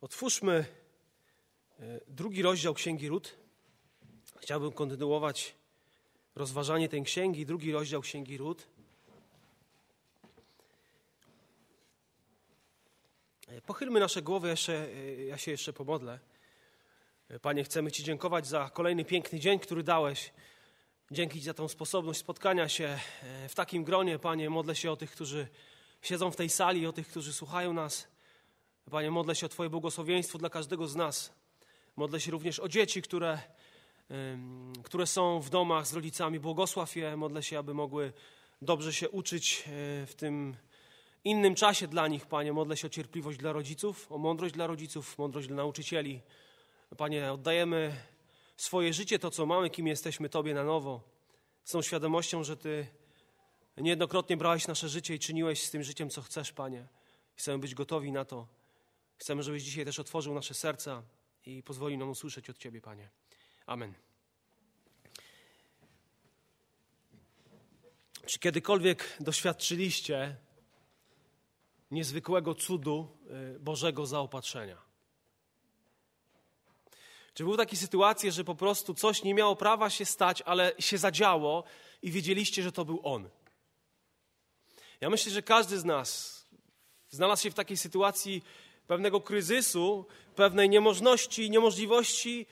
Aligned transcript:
Otwórzmy 0.00 0.64
e, 1.80 2.00
drugi 2.08 2.42
rozdział 2.42 2.74
Księgi 2.74 3.08
Ród. 3.08 3.36
Chciałbym 4.40 4.72
kontynuować 4.72 5.54
rozważanie 6.34 6.88
tej 6.88 7.02
księgi, 7.02 7.46
drugi 7.46 7.72
rozdział 7.72 8.00
Księgi 8.00 8.38
Ród. 8.38 8.66
E, 13.48 13.60
pochylmy 13.60 14.00
nasze 14.00 14.22
głowy, 14.22 14.48
jeszcze, 14.48 14.88
e, 14.88 15.24
ja 15.24 15.38
się 15.38 15.50
jeszcze 15.50 15.72
pomodlę. 15.72 16.18
Panie, 17.42 17.64
chcemy 17.64 17.92
Ci 17.92 18.04
dziękować 18.04 18.46
za 18.46 18.70
kolejny 18.70 19.04
piękny 19.04 19.40
dzień, 19.40 19.58
który 19.58 19.82
dałeś. 19.82 20.32
Dzięki 21.10 21.38
Ci 21.38 21.44
za 21.44 21.54
tą 21.54 21.68
sposobność 21.68 22.20
spotkania 22.20 22.68
się 22.68 22.98
w 23.48 23.54
takim 23.54 23.84
gronie. 23.84 24.18
Panie, 24.18 24.50
modlę 24.50 24.76
się 24.76 24.92
o 24.92 24.96
tych, 24.96 25.10
którzy 25.10 25.48
siedzą 26.02 26.30
w 26.30 26.36
tej 26.36 26.50
sali, 26.50 26.86
o 26.86 26.92
tych, 26.92 27.08
którzy 27.08 27.32
słuchają 27.32 27.72
nas. 27.72 28.08
Panie, 28.90 29.10
modlę 29.10 29.34
się 29.34 29.46
o 29.46 29.48
Twoje 29.48 29.70
błogosławieństwo 29.70 30.38
dla 30.38 30.50
każdego 30.50 30.88
z 30.88 30.96
nas. 30.96 31.32
Modlę 31.96 32.20
się 32.20 32.30
również 32.30 32.60
o 32.60 32.68
dzieci, 32.68 33.02
które, 33.02 33.38
które 34.82 35.06
są 35.06 35.40
w 35.40 35.50
domach 35.50 35.86
z 35.86 35.92
rodzicami. 35.92 36.40
Błogosław 36.40 36.96
je. 36.96 37.16
Modlę 37.16 37.42
się, 37.42 37.58
aby 37.58 37.74
mogły 37.74 38.12
dobrze 38.62 38.92
się 38.92 39.10
uczyć 39.10 39.64
e, 39.66 40.06
w 40.06 40.14
tym 40.14 40.56
innym 41.24 41.54
czasie 41.54 41.88
dla 41.88 42.08
nich, 42.08 42.26
Panie. 42.26 42.52
Modlę 42.52 42.76
się 42.76 42.86
o 42.86 42.90
cierpliwość 42.90 43.38
dla 43.38 43.52
rodziców, 43.52 44.12
o 44.12 44.18
mądrość 44.18 44.54
dla 44.54 44.66
rodziców, 44.66 45.18
mądrość 45.18 45.48
dla 45.48 45.56
nauczycieli. 45.56 46.20
Panie, 46.96 47.32
oddajemy 47.32 47.96
swoje 48.56 48.92
życie, 48.92 49.18
to 49.18 49.30
co 49.30 49.46
mamy, 49.46 49.70
kim 49.70 49.86
jesteśmy 49.86 50.28
Tobie 50.28 50.54
na 50.54 50.64
nowo. 50.64 51.00
Z 51.64 51.72
tą 51.72 51.82
świadomością, 51.82 52.44
że 52.44 52.56
Ty 52.56 52.86
niejednokrotnie 53.76 54.36
brałeś 54.36 54.66
nasze 54.66 54.88
życie 54.88 55.14
i 55.14 55.18
czyniłeś 55.18 55.62
z 55.62 55.70
tym 55.70 55.82
życiem, 55.82 56.10
co 56.10 56.22
chcesz, 56.22 56.52
Panie. 56.52 56.86
Chcemy 57.34 57.58
być 57.58 57.74
gotowi 57.74 58.12
na 58.12 58.24
to. 58.24 58.59
Chcemy, 59.20 59.42
żebyś 59.42 59.62
dzisiaj 59.62 59.84
też 59.84 59.98
otworzył 59.98 60.34
nasze 60.34 60.54
serca 60.54 61.02
i 61.46 61.62
pozwolił 61.62 61.98
nam 61.98 62.10
usłyszeć 62.10 62.50
od 62.50 62.58
Ciebie, 62.58 62.80
Panie. 62.80 63.08
Amen. 63.66 63.94
Czy 68.26 68.38
kiedykolwiek 68.38 69.16
doświadczyliście 69.20 70.36
niezwykłego 71.90 72.54
cudu 72.54 73.16
y, 73.56 73.60
Bożego 73.60 74.06
zaopatrzenia? 74.06 74.82
Czy 77.34 77.44
były 77.44 77.56
takie 77.56 77.76
sytuacje, 77.76 78.32
że 78.32 78.44
po 78.44 78.54
prostu 78.54 78.94
coś 78.94 79.22
nie 79.22 79.34
miało 79.34 79.56
prawa 79.56 79.90
się 79.90 80.04
stać, 80.04 80.42
ale 80.42 80.72
się 80.78 80.98
zadziało 80.98 81.64
i 82.02 82.10
wiedzieliście, 82.10 82.62
że 82.62 82.72
to 82.72 82.84
był 82.84 83.00
On? 83.02 83.28
Ja 85.00 85.10
myślę, 85.10 85.32
że 85.32 85.42
każdy 85.42 85.78
z 85.78 85.84
nas 85.84 86.40
znalazł 87.10 87.42
się 87.42 87.50
w 87.50 87.54
takiej 87.54 87.76
sytuacji 87.76 88.42
pewnego 88.90 89.20
kryzysu, 89.20 90.06
pewnej 90.36 90.68
niemożności, 90.68 91.50
niemożliwości, 91.50 92.46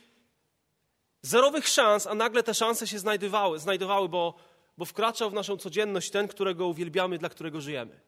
zerowych 1.22 1.68
szans, 1.68 2.06
a 2.06 2.14
nagle 2.14 2.42
te 2.42 2.54
szanse 2.54 2.86
się 2.86 2.98
znajdowały, 2.98 3.58
znajdowały 3.58 4.08
bo, 4.08 4.34
bo 4.76 4.84
wkraczał 4.84 5.30
w 5.30 5.34
naszą 5.34 5.56
codzienność 5.56 6.10
ten, 6.10 6.28
którego 6.28 6.66
uwielbiamy, 6.66 7.18
dla 7.18 7.28
którego 7.28 7.60
żyjemy. 7.60 8.00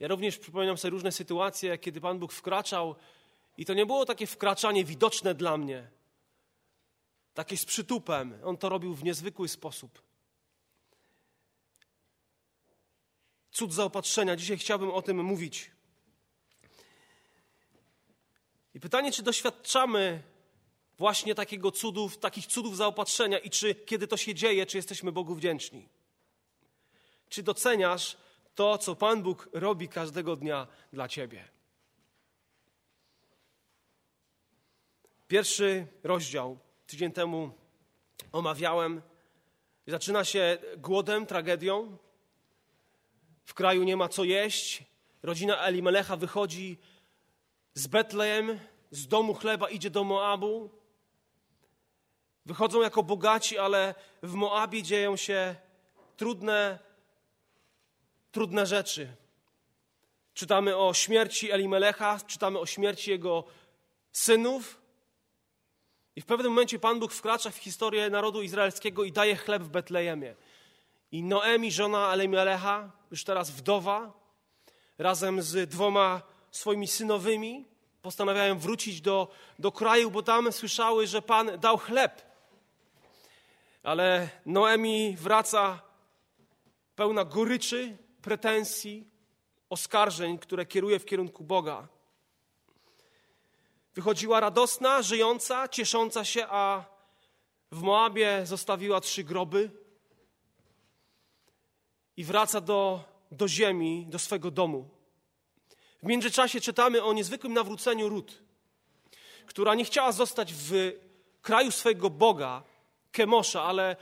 Ja 0.00 0.08
również 0.08 0.38
przypominam 0.38 0.78
sobie 0.78 0.90
różne 0.90 1.12
sytuacje, 1.12 1.78
kiedy 1.78 2.00
Pan 2.00 2.18
Bóg 2.18 2.32
wkraczał 2.32 2.94
i 3.56 3.64
to 3.64 3.74
nie 3.74 3.86
było 3.86 4.06
takie 4.06 4.26
wkraczanie 4.26 4.84
widoczne 4.84 5.34
dla 5.34 5.56
mnie, 5.56 5.90
takie 7.34 7.56
z 7.56 7.64
przytupem. 7.64 8.38
On 8.44 8.56
to 8.56 8.68
robił 8.68 8.94
w 8.94 9.04
niezwykły 9.04 9.48
sposób. 9.48 10.02
Cud 13.50 13.72
zaopatrzenia. 13.72 14.36
Dzisiaj 14.36 14.58
chciałbym 14.58 14.90
o 14.90 15.02
tym 15.02 15.24
mówić. 15.24 15.70
I 18.74 18.80
pytanie, 18.80 19.12
czy 19.12 19.22
doświadczamy 19.22 20.22
właśnie 20.98 21.34
takiego 21.34 21.72
cudów, 21.72 22.18
takich 22.18 22.46
cudów 22.46 22.76
zaopatrzenia 22.76 23.38
i 23.38 23.50
czy 23.50 23.74
kiedy 23.74 24.08
to 24.08 24.16
się 24.16 24.34
dzieje, 24.34 24.66
czy 24.66 24.76
jesteśmy 24.76 25.12
Bogu 25.12 25.34
wdzięczni? 25.34 25.88
Czy 27.28 27.42
doceniasz 27.42 28.16
to, 28.54 28.78
co 28.78 28.96
Pan 28.96 29.22
Bóg 29.22 29.48
robi 29.52 29.88
każdego 29.88 30.36
dnia 30.36 30.66
dla 30.92 31.08
Ciebie? 31.08 31.48
Pierwszy 35.28 35.86
rozdział 36.02 36.58
tydzień 36.86 37.12
temu 37.12 37.50
omawiałem. 38.32 39.02
Zaczyna 39.86 40.24
się 40.24 40.58
głodem, 40.76 41.26
tragedią. 41.26 41.96
W 43.44 43.54
kraju 43.54 43.82
nie 43.82 43.96
ma 43.96 44.08
co 44.08 44.24
jeść. 44.24 44.84
Rodzina 45.22 45.62
Elimelecha 45.62 46.16
wychodzi 46.16 46.78
z 47.74 47.86
Betlejem, 47.86 48.60
z 48.92 49.08
domu 49.08 49.34
chleba 49.34 49.70
idzie 49.70 49.90
do 49.90 50.04
Moabu. 50.04 50.70
Wychodzą 52.46 52.82
jako 52.82 53.02
bogaci, 53.02 53.58
ale 53.58 53.94
w 54.22 54.34
Moabie 54.34 54.82
dzieją 54.82 55.16
się 55.16 55.56
trudne, 56.16 56.78
trudne 58.32 58.66
rzeczy. 58.66 59.16
Czytamy 60.34 60.76
o 60.76 60.94
śmierci 60.94 61.50
Elimelecha, 61.50 62.20
czytamy 62.26 62.58
o 62.58 62.66
śmierci 62.66 63.10
jego 63.10 63.44
synów. 64.12 64.82
I 66.16 66.20
w 66.20 66.26
pewnym 66.26 66.52
momencie 66.52 66.78
Pan 66.78 67.00
Bóg 67.00 67.12
wkracza 67.12 67.50
w 67.50 67.56
historię 67.56 68.10
narodu 68.10 68.42
izraelskiego 68.42 69.04
i 69.04 69.12
daje 69.12 69.36
chleb 69.36 69.62
w 69.62 69.68
Betlejemie. 69.68 70.34
I 71.12 71.22
Noemi, 71.22 71.72
żona 71.72 72.12
Elimelecha, 72.12 72.92
już 73.10 73.24
teraz 73.24 73.50
wdowa, 73.50 74.12
razem 74.98 75.42
z 75.42 75.70
dwoma 75.70 76.22
swoimi 76.50 76.88
synowymi 76.88 77.71
postanawiają 78.02 78.58
wrócić 78.58 79.00
do, 79.00 79.28
do 79.58 79.72
kraju, 79.72 80.10
bo 80.10 80.22
tam 80.22 80.52
słyszały, 80.52 81.06
że 81.06 81.22
Pan 81.22 81.58
dał 81.58 81.78
chleb. 81.78 82.22
Ale 83.82 84.28
Noemi 84.46 85.16
wraca 85.16 85.82
pełna 86.96 87.24
goryczy, 87.24 87.96
pretensji, 88.22 89.08
oskarżeń, 89.70 90.38
które 90.38 90.66
kieruje 90.66 90.98
w 90.98 91.04
kierunku 91.04 91.44
Boga. 91.44 91.88
Wychodziła 93.94 94.40
radosna, 94.40 95.02
żyjąca, 95.02 95.68
ciesząca 95.68 96.24
się, 96.24 96.46
a 96.48 96.84
w 97.72 97.82
Moabie 97.82 98.46
zostawiła 98.46 99.00
trzy 99.00 99.24
groby 99.24 99.70
i 102.16 102.24
wraca 102.24 102.60
do, 102.60 103.04
do 103.30 103.48
ziemi, 103.48 104.06
do 104.08 104.18
swego 104.18 104.50
domu. 104.50 105.01
W 106.02 106.06
międzyczasie 106.06 106.60
czytamy 106.60 107.02
o 107.02 107.12
niezwykłym 107.12 107.52
nawróceniu 107.52 108.08
Rut, 108.08 108.42
która 109.46 109.74
nie 109.74 109.84
chciała 109.84 110.12
zostać 110.12 110.54
w 110.54 110.92
kraju 111.42 111.70
swojego 111.70 112.10
Boga, 112.10 112.62
Kemosza, 113.12 113.62
ale 113.62 113.96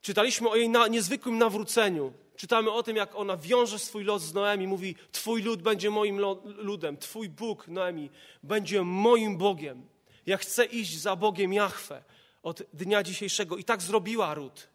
czytaliśmy 0.00 0.48
o 0.48 0.56
jej 0.56 0.68
na, 0.68 0.88
niezwykłym 0.88 1.38
nawróceniu. 1.38 2.12
Czytamy 2.36 2.70
o 2.70 2.82
tym, 2.82 2.96
jak 2.96 3.14
ona 3.14 3.36
wiąże 3.36 3.78
swój 3.78 4.04
los 4.04 4.22
z 4.22 4.34
Noemi, 4.34 4.66
mówi: 4.66 4.96
Twój 5.12 5.42
lud 5.42 5.62
będzie 5.62 5.90
moim 5.90 6.20
ludem, 6.44 6.96
Twój 6.96 7.28
Bóg, 7.28 7.68
Noemi, 7.68 8.10
będzie 8.42 8.82
moim 8.82 9.38
Bogiem. 9.38 9.88
Ja 10.26 10.36
chcę 10.36 10.64
iść 10.64 10.98
za 10.98 11.16
Bogiem 11.16 11.52
Jahwe 11.52 12.02
od 12.42 12.62
dnia 12.72 13.02
dzisiejszego. 13.02 13.56
I 13.56 13.64
tak 13.64 13.82
zrobiła 13.82 14.34
Rut. 14.34 14.68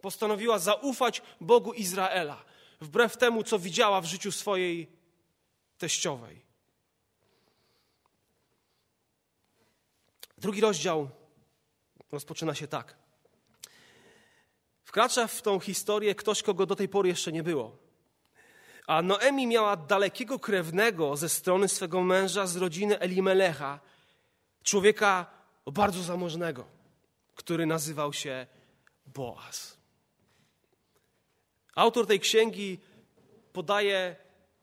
Postanowiła 0.00 0.58
zaufać 0.58 1.22
Bogu 1.40 1.72
Izraela, 1.72 2.44
wbrew 2.80 3.16
temu, 3.16 3.42
co 3.42 3.58
widziała 3.58 4.00
w 4.00 4.04
życiu 4.04 4.32
swojej 4.32 4.95
teściowej. 5.78 6.46
Drugi 10.38 10.60
rozdział 10.60 11.10
rozpoczyna 12.12 12.54
się 12.54 12.68
tak. 12.68 12.96
Wkracza 14.84 15.26
w 15.26 15.42
tą 15.42 15.60
historię 15.60 16.14
ktoś, 16.14 16.42
kogo 16.42 16.66
do 16.66 16.76
tej 16.76 16.88
pory 16.88 17.08
jeszcze 17.08 17.32
nie 17.32 17.42
było. 17.42 17.76
A 18.86 19.02
Noemi 19.02 19.46
miała 19.46 19.76
dalekiego 19.76 20.38
krewnego 20.38 21.16
ze 21.16 21.28
strony 21.28 21.68
swego 21.68 22.02
męża 22.02 22.46
z 22.46 22.56
rodziny 22.56 22.98
Elimelecha, 22.98 23.80
człowieka 24.62 25.26
bardzo 25.66 26.02
zamożnego, 26.02 26.66
który 27.34 27.66
nazywał 27.66 28.12
się 28.12 28.46
Boaz. 29.06 29.76
Autor 31.74 32.06
tej 32.06 32.20
księgi 32.20 32.80
podaje 33.52 34.16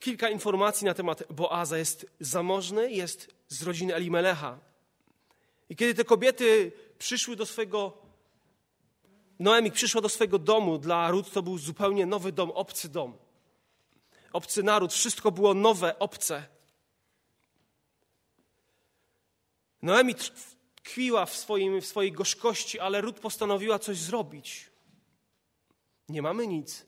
kilka 0.03 0.29
informacji 0.29 0.85
na 0.85 0.93
temat 0.93 1.23
Boaza. 1.29 1.77
Jest 1.77 2.05
zamożny, 2.19 2.91
jest 2.91 3.35
z 3.47 3.63
rodziny 3.63 3.95
Elimelecha. 3.95 4.59
I 5.69 5.75
kiedy 5.75 5.93
te 5.93 6.03
kobiety 6.03 6.71
przyszły 6.97 7.35
do 7.35 7.45
swojego, 7.45 7.97
Noemi 9.39 9.71
przyszła 9.71 10.01
do 10.01 10.09
swojego 10.09 10.39
domu, 10.39 10.77
dla 10.77 11.11
Rut 11.11 11.31
to 11.31 11.41
był 11.41 11.57
zupełnie 11.57 12.05
nowy 12.05 12.31
dom, 12.31 12.51
obcy 12.51 12.89
dom. 12.89 13.17
Obcy 14.33 14.63
naród, 14.63 14.93
wszystko 14.93 15.31
było 15.31 15.53
nowe, 15.53 15.99
obce. 15.99 16.47
Noemi 19.81 20.15
tkwiła 20.75 21.25
w, 21.25 21.35
swoim, 21.35 21.81
w 21.81 21.85
swojej 21.85 22.11
gorzkości, 22.11 22.79
ale 22.79 23.01
Rut 23.01 23.19
postanowiła 23.19 23.79
coś 23.79 23.97
zrobić. 23.97 24.69
Nie 26.09 26.21
mamy 26.21 26.47
nic, 26.47 26.85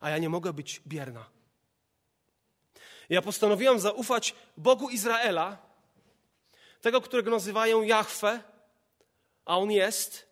a 0.00 0.10
ja 0.10 0.18
nie 0.18 0.28
mogę 0.28 0.52
być 0.52 0.82
bierna. 0.86 1.33
Ja 3.08 3.22
postanowiłam 3.22 3.80
zaufać 3.80 4.34
Bogu 4.56 4.90
Izraela, 4.90 5.58
tego, 6.80 7.00
którego 7.00 7.30
nazywają 7.30 7.82
Jahwe, 7.82 8.42
a 9.44 9.58
on 9.58 9.70
jest. 9.70 10.26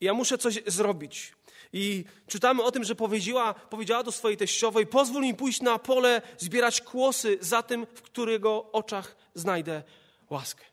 I 0.00 0.04
ja 0.04 0.14
muszę 0.14 0.38
coś 0.38 0.58
zrobić. 0.66 1.32
I 1.72 2.04
czytamy 2.26 2.62
o 2.62 2.72
tym, 2.72 2.84
że 2.84 2.94
powiedziała, 2.94 3.54
powiedziała 3.54 4.02
do 4.02 4.12
swojej 4.12 4.36
teściowej: 4.36 4.86
Pozwól 4.86 5.22
mi 5.22 5.34
pójść 5.34 5.60
na 5.60 5.78
pole, 5.78 6.22
zbierać 6.38 6.80
kłosy 6.80 7.38
za 7.40 7.62
tym, 7.62 7.86
w 7.86 8.02
którego 8.02 8.72
oczach 8.72 9.16
znajdę 9.34 9.82
łaskę. 10.30 10.64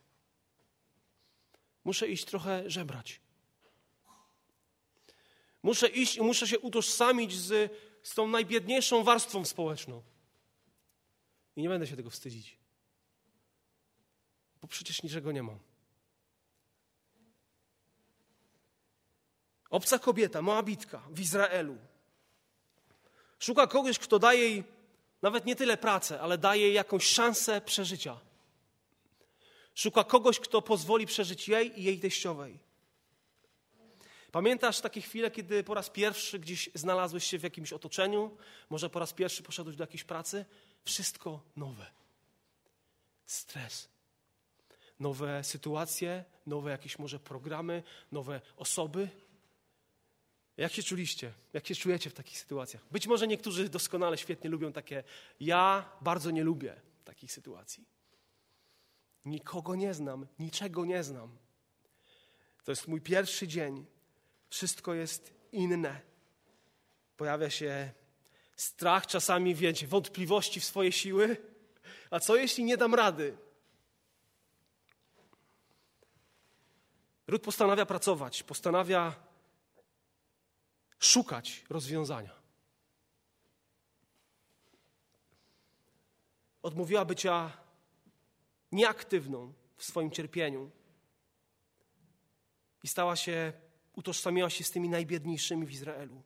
Muszę 1.83 2.07
iść 2.07 2.25
trochę 2.25 2.63
żebrać. 2.69 3.19
Muszę 5.63 5.87
iść 5.87 6.15
i 6.15 6.21
muszę 6.21 6.47
się 6.47 6.59
utożsamić 6.59 7.33
z, 7.33 7.71
z 8.03 8.13
tą 8.13 8.27
najbiedniejszą 8.27 9.03
warstwą 9.03 9.45
społeczną. 9.45 10.01
I 11.59 11.61
nie 11.61 11.69
będę 11.69 11.87
się 11.87 11.95
tego 11.95 12.09
wstydzić. 12.09 12.57
Bo 14.61 14.67
przecież 14.67 15.03
niczego 15.03 15.31
nie 15.31 15.43
mam. 15.43 15.59
Obca 19.69 19.99
kobieta, 19.99 20.41
Moabitka 20.41 21.01
w 21.09 21.19
Izraelu. 21.19 21.77
Szuka 23.39 23.67
kogoś, 23.67 23.99
kto 23.99 24.19
daje 24.19 24.39
jej 24.39 24.63
nawet 25.21 25.45
nie 25.45 25.55
tyle 25.55 25.77
pracę, 25.77 26.21
ale 26.21 26.37
daje 26.37 26.61
jej 26.61 26.73
jakąś 26.73 27.05
szansę 27.05 27.61
przeżycia. 27.61 28.19
Szuka 29.75 30.03
kogoś, 30.03 30.39
kto 30.39 30.61
pozwoli 30.61 31.05
przeżyć 31.05 31.47
jej 31.47 31.79
i 31.79 31.83
jej 31.83 31.99
teściowej. 31.99 32.59
Pamiętasz 34.31 34.81
takie 34.81 35.01
chwile, 35.01 35.31
kiedy 35.31 35.63
po 35.63 35.73
raz 35.73 35.89
pierwszy 35.89 36.39
gdzieś 36.39 36.69
znalazłeś 36.73 37.23
się 37.23 37.39
w 37.39 37.43
jakimś 37.43 37.73
otoczeniu? 37.73 38.37
Może 38.69 38.89
po 38.89 38.99
raz 38.99 39.13
pierwszy 39.13 39.43
poszedłeś 39.43 39.75
do 39.75 39.83
jakiejś 39.83 40.03
pracy? 40.03 40.45
Wszystko 40.85 41.41
nowe. 41.55 41.85
Stres. 43.25 43.89
Nowe 44.99 45.43
sytuacje, 45.43 46.25
nowe 46.45 46.71
jakieś 46.71 46.99
może 46.99 47.19
programy, 47.19 47.83
nowe 48.11 48.41
osoby. 48.57 49.09
Jak 50.57 50.73
się 50.73 50.83
czuliście? 50.83 51.33
Jak 51.53 51.67
się 51.67 51.75
czujecie 51.75 52.09
w 52.09 52.13
takich 52.13 52.39
sytuacjach? 52.39 52.85
Być 52.91 53.07
może 53.07 53.27
niektórzy 53.27 53.69
doskonale, 53.69 54.17
świetnie 54.17 54.49
lubią 54.49 54.73
takie. 54.73 55.03
Ja 55.39 55.91
bardzo 56.01 56.31
nie 56.31 56.43
lubię 56.43 56.75
takich 57.05 57.31
sytuacji. 57.31 57.85
Nikogo 59.25 59.75
nie 59.75 59.93
znam, 59.93 60.27
niczego 60.39 60.85
nie 60.85 61.03
znam. 61.03 61.37
To 62.63 62.71
jest 62.71 62.87
mój 62.87 63.01
pierwszy 63.01 63.47
dzień. 63.47 63.85
Wszystko 64.49 64.93
jest 64.93 65.33
inne. 65.51 66.01
Pojawia 67.17 67.49
się 67.49 67.91
strach, 68.59 69.07
czasami 69.07 69.55
wiecie, 69.55 69.87
wątpliwości 69.87 70.59
w 70.59 70.65
swoje 70.65 70.91
siły. 70.91 71.37
A 72.11 72.19
co 72.19 72.35
jeśli 72.35 72.63
nie 72.63 72.77
dam 72.77 72.95
rady? 72.95 73.37
Ród 77.27 77.43
postanawia 77.43 77.85
pracować, 77.85 78.43
postanawia 78.43 79.15
szukać 80.99 81.65
rozwiązania. 81.69 82.35
Odmówiła 86.61 87.05
bycia 87.05 87.57
nieaktywną 88.71 89.53
w 89.77 89.83
swoim 89.83 90.11
cierpieniu 90.11 90.71
i 92.83 92.87
stała 92.87 93.15
się, 93.15 93.53
utożsamiła 93.93 94.49
się 94.49 94.63
z 94.63 94.71
tymi 94.71 94.89
najbiedniejszymi 94.89 95.65
w 95.65 95.71
Izraelu. 95.71 96.23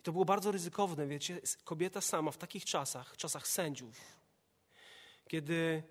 I 0.00 0.02
to 0.02 0.12
było 0.12 0.24
bardzo 0.24 0.52
ryzykowne, 0.52 1.06
wiecie, 1.06 1.40
kobieta 1.64 2.00
sama 2.00 2.30
w 2.30 2.36
takich 2.36 2.64
czasach, 2.64 3.16
czasach 3.16 3.48
sędziów, 3.48 4.00
kiedy 5.28 5.82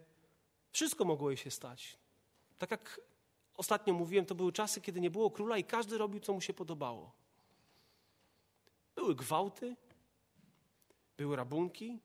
wszystko 0.72 1.06
mogło 1.06 1.30
jej 1.30 1.38
się 1.38 1.52
stać. 1.52 1.98
Tak 2.58 2.72
jak 2.72 3.02
ostatnio 3.58 3.94
mówiłem, 3.94 4.26
to 4.26 4.36
były 4.36 4.52
czasy, 4.52 4.82
kiedy 4.82 5.02
nie 5.02 5.12
było 5.12 5.32
króla 5.32 5.58
i 5.58 5.64
każdy 5.64 5.98
robił, 5.98 6.20
co 6.20 6.34
mu 6.34 6.42
się 6.42 6.54
podobało. 6.54 7.12
Były 8.96 9.16
gwałty, 9.16 9.76
były 11.18 11.36
rabunki. 11.36 12.00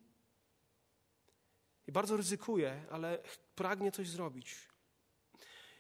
I 1.87 1.93
bardzo 1.93 2.17
ryzykuje, 2.17 2.87
ale 2.91 3.19
pragnie 3.55 3.93
coś 3.93 4.09
zrobić. 4.09 4.57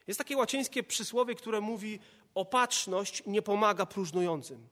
Jest 0.06 0.18
takie 0.18 0.36
łacińskie 0.36 0.82
przysłowie, 0.82 1.34
które 1.34 1.60
mówi: 1.60 2.00
opatrzność 2.34 3.22
nie 3.26 3.42
pomaga 3.42 3.86
próżnującym. 3.86 4.68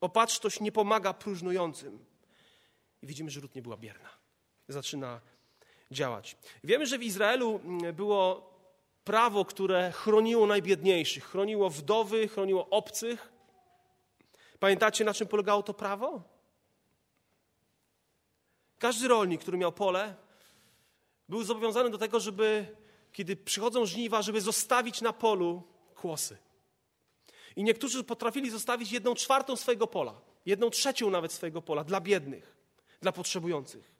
Opatrzność 0.00 0.60
nie 0.60 0.72
pomaga 0.72 1.14
próżnującym. 1.14 2.04
I 3.02 3.06
widzimy, 3.06 3.30
że 3.30 3.40
Rut 3.40 3.54
nie 3.54 3.62
była 3.62 3.76
bierna. 3.76 4.08
Zaczyna 4.68 5.20
działać. 5.90 6.36
Wiemy, 6.64 6.86
że 6.86 6.98
w 6.98 7.02
Izraelu 7.02 7.60
mm, 7.64 7.94
było 7.94 8.54
prawo, 9.04 9.44
które 9.44 9.92
chroniło 9.92 10.46
najbiedniejszych, 10.46 11.24
chroniło 11.24 11.70
wdowy, 11.70 12.28
chroniło 12.28 12.68
obcych. 12.68 13.32
Pamiętacie, 14.58 15.04
na 15.04 15.14
czym 15.14 15.28
polegało 15.28 15.62
to 15.62 15.74
prawo? 15.74 16.22
Każdy 18.78 19.08
rolnik, 19.08 19.40
który 19.40 19.58
miał 19.58 19.72
pole, 19.72 20.14
był 21.28 21.42
zobowiązany 21.42 21.90
do 21.90 21.98
tego, 21.98 22.20
żeby, 22.20 22.76
kiedy 23.12 23.36
przychodzą 23.36 23.86
żniwa, 23.86 24.22
żeby 24.22 24.40
zostawić 24.40 25.00
na 25.00 25.12
polu 25.12 25.62
kłosy. 25.94 26.36
I 27.56 27.64
niektórzy 27.64 28.04
potrafili 28.04 28.50
zostawić 28.50 28.92
jedną 28.92 29.14
czwartą 29.14 29.56
swojego 29.56 29.86
pola, 29.86 30.20
jedną 30.46 30.70
trzecią 30.70 31.10
nawet 31.10 31.32
swojego 31.32 31.62
pola 31.62 31.84
dla 31.84 32.00
biednych, 32.00 32.56
dla 33.00 33.12
potrzebujących. 33.12 33.96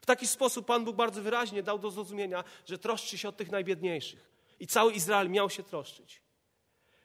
W 0.00 0.06
taki 0.06 0.26
sposób 0.26 0.66
Pan 0.66 0.84
Bóg 0.84 0.96
bardzo 0.96 1.22
wyraźnie 1.22 1.62
dał 1.62 1.78
do 1.78 1.90
zrozumienia, 1.90 2.44
że 2.66 2.78
troszczy 2.78 3.18
się 3.18 3.28
o 3.28 3.32
tych 3.32 3.50
najbiedniejszych. 3.50 4.30
I 4.60 4.66
cały 4.66 4.92
Izrael 4.92 5.30
miał 5.30 5.50
się 5.50 5.62
troszczyć. 5.62 6.20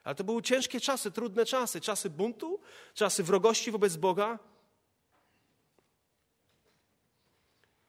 Ale 0.03 0.15
to 0.15 0.23
były 0.23 0.41
ciężkie 0.41 0.79
czasy, 0.79 1.11
trudne 1.11 1.45
czasy, 1.45 1.81
czasy 1.81 2.09
buntu, 2.09 2.59
czasy 2.93 3.23
wrogości 3.23 3.71
wobec 3.71 3.95
Boga. 3.95 4.39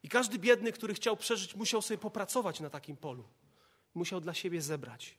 I 0.02 0.08
każdy 0.08 0.38
biedny, 0.38 0.72
który 0.72 0.94
chciał 0.94 1.16
przeżyć, 1.16 1.54
musiał 1.54 1.82
sobie 1.82 1.98
popracować 1.98 2.60
na 2.60 2.70
takim 2.70 2.96
polu. 2.96 3.24
Musiał 3.94 4.20
dla 4.20 4.34
siebie 4.34 4.62
zebrać. 4.62 5.18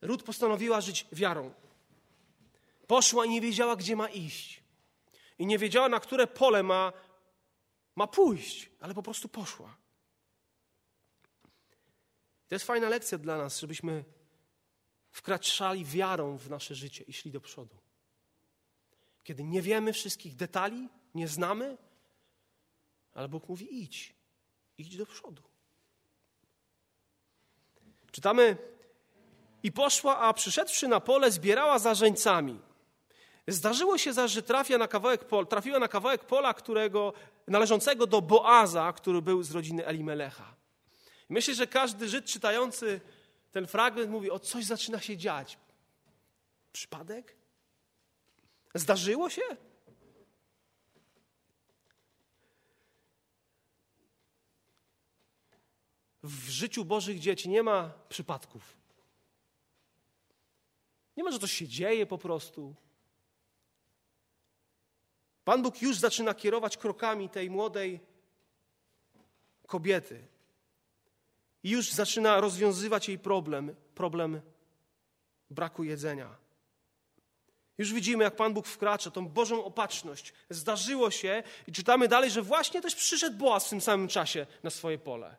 Ród 0.00 0.22
postanowiła 0.22 0.80
żyć 0.80 1.06
wiarą. 1.12 1.54
Poszła 2.86 3.26
i 3.26 3.28
nie 3.28 3.40
wiedziała, 3.40 3.76
gdzie 3.76 3.96
ma 3.96 4.08
iść. 4.08 4.62
I 5.38 5.46
nie 5.46 5.58
wiedziała, 5.58 5.88
na 5.88 6.00
które 6.00 6.26
pole 6.26 6.62
ma, 6.62 6.92
ma 7.96 8.06
pójść, 8.06 8.70
ale 8.80 8.94
po 8.94 9.02
prostu 9.02 9.28
poszła. 9.28 9.76
To 12.48 12.54
jest 12.54 12.64
fajna 12.64 12.88
lekcja 12.88 13.18
dla 13.18 13.38
nas, 13.38 13.60
żebyśmy 13.60 14.04
wkraczali 15.10 15.84
wiarą 15.84 16.36
w 16.36 16.50
nasze 16.50 16.74
życie 16.74 17.04
i 17.04 17.12
szli 17.12 17.30
do 17.30 17.40
przodu. 17.40 17.76
Kiedy 19.24 19.44
nie 19.44 19.62
wiemy 19.62 19.92
wszystkich 19.92 20.36
detali, 20.36 20.88
nie 21.14 21.28
znamy, 21.28 21.76
ale 23.14 23.28
Bóg 23.28 23.48
mówi: 23.48 23.82
idź, 23.82 24.14
idź 24.78 24.96
do 24.96 25.06
przodu. 25.06 25.42
Czytamy 28.10 28.56
i 29.62 29.72
poszła, 29.72 30.18
a 30.18 30.32
przyszedłszy 30.32 30.88
na 30.88 31.00
pole, 31.00 31.30
zbierała 31.30 31.78
za 31.78 31.94
żeńcami. 31.94 32.60
Zdarzyło 33.48 33.98
się 33.98 34.12
zaś, 34.12 34.30
że 34.30 34.42
trafia 34.42 34.78
na 34.78 34.88
kawałek 34.88 35.24
pol, 35.24 35.46
trafiła 35.46 35.78
na 35.78 35.88
kawałek 35.88 36.24
pola, 36.24 36.54
którego, 36.54 37.12
należącego 37.46 38.06
do 38.06 38.22
Boaza, 38.22 38.92
który 38.92 39.22
był 39.22 39.42
z 39.42 39.50
rodziny 39.50 39.86
Elimelecha. 39.86 40.54
Myślę, 41.28 41.54
że 41.54 41.66
każdy 41.66 42.08
Żyd 42.08 42.24
czytający 42.24 43.00
ten 43.52 43.66
fragment 43.66 44.10
mówi, 44.10 44.30
o 44.30 44.38
coś 44.38 44.64
zaczyna 44.64 45.00
się 45.00 45.16
dziać. 45.16 45.58
Przypadek? 46.72 47.36
Zdarzyło 48.74 49.30
się? 49.30 49.42
W 56.22 56.48
życiu 56.48 56.84
Bożych 56.84 57.18
dzieci 57.18 57.48
nie 57.48 57.62
ma 57.62 57.92
przypadków. 58.08 58.76
Nie 61.18 61.24
ma, 61.24 61.30
że 61.30 61.38
to 61.38 61.46
się 61.46 61.68
dzieje 61.68 62.06
po 62.06 62.18
prostu. 62.18 62.74
Pan 65.44 65.62
Bóg 65.62 65.82
już 65.82 65.96
zaczyna 65.96 66.34
kierować 66.34 66.76
krokami 66.76 67.28
tej 67.28 67.50
młodej 67.50 68.00
kobiety. 69.66 70.26
I 71.62 71.70
już 71.70 71.92
zaczyna 71.92 72.40
rozwiązywać 72.40 73.08
jej 73.08 73.18
problem, 73.18 73.74
problem 73.94 74.40
braku 75.50 75.84
jedzenia. 75.84 76.36
Już 77.78 77.92
widzimy, 77.92 78.24
jak 78.24 78.36
Pan 78.36 78.54
Bóg 78.54 78.66
wkracza, 78.66 79.10
tą 79.10 79.28
Bożą 79.28 79.64
opatrzność. 79.64 80.32
Zdarzyło 80.50 81.10
się 81.10 81.42
i 81.66 81.72
czytamy 81.72 82.08
dalej, 82.08 82.30
że 82.30 82.42
właśnie 82.42 82.82
też 82.82 82.94
przyszedł 82.94 83.36
Boaz 83.36 83.66
w 83.66 83.70
tym 83.70 83.80
samym 83.80 84.08
czasie 84.08 84.46
na 84.62 84.70
swoje 84.70 84.98
pole. 84.98 85.36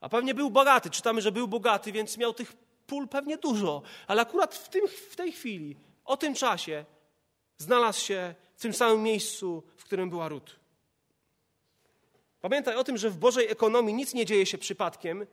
A 0.00 0.08
pewnie 0.08 0.34
był 0.34 0.50
bogaty. 0.50 0.90
Czytamy, 0.90 1.22
że 1.22 1.32
był 1.32 1.48
bogaty, 1.48 1.92
więc 1.92 2.16
miał 2.16 2.34
tych 2.34 2.67
pól 2.88 3.08
pewnie 3.08 3.38
dużo. 3.38 3.82
Ale 4.06 4.22
akurat 4.22 4.54
w, 4.54 4.68
tym, 4.68 4.88
w 4.88 5.16
tej 5.16 5.32
chwili, 5.32 5.76
o 6.04 6.16
tym 6.16 6.34
czasie, 6.34 6.84
znalazł 7.58 8.00
się 8.00 8.34
w 8.56 8.62
tym 8.62 8.72
samym 8.72 9.02
miejscu, 9.02 9.62
w 9.76 9.84
którym 9.84 10.10
była 10.10 10.28
Rut. 10.28 10.56
Pamiętaj 12.40 12.76
o 12.76 12.84
tym, 12.84 12.96
że 12.96 13.10
w 13.10 13.16
Bożej 13.16 13.48
ekonomii 13.48 13.94
nic 13.94 14.14
nie 14.14 14.26
dzieje 14.26 14.46
się 14.46 14.58
przypadkiem, 14.58 15.26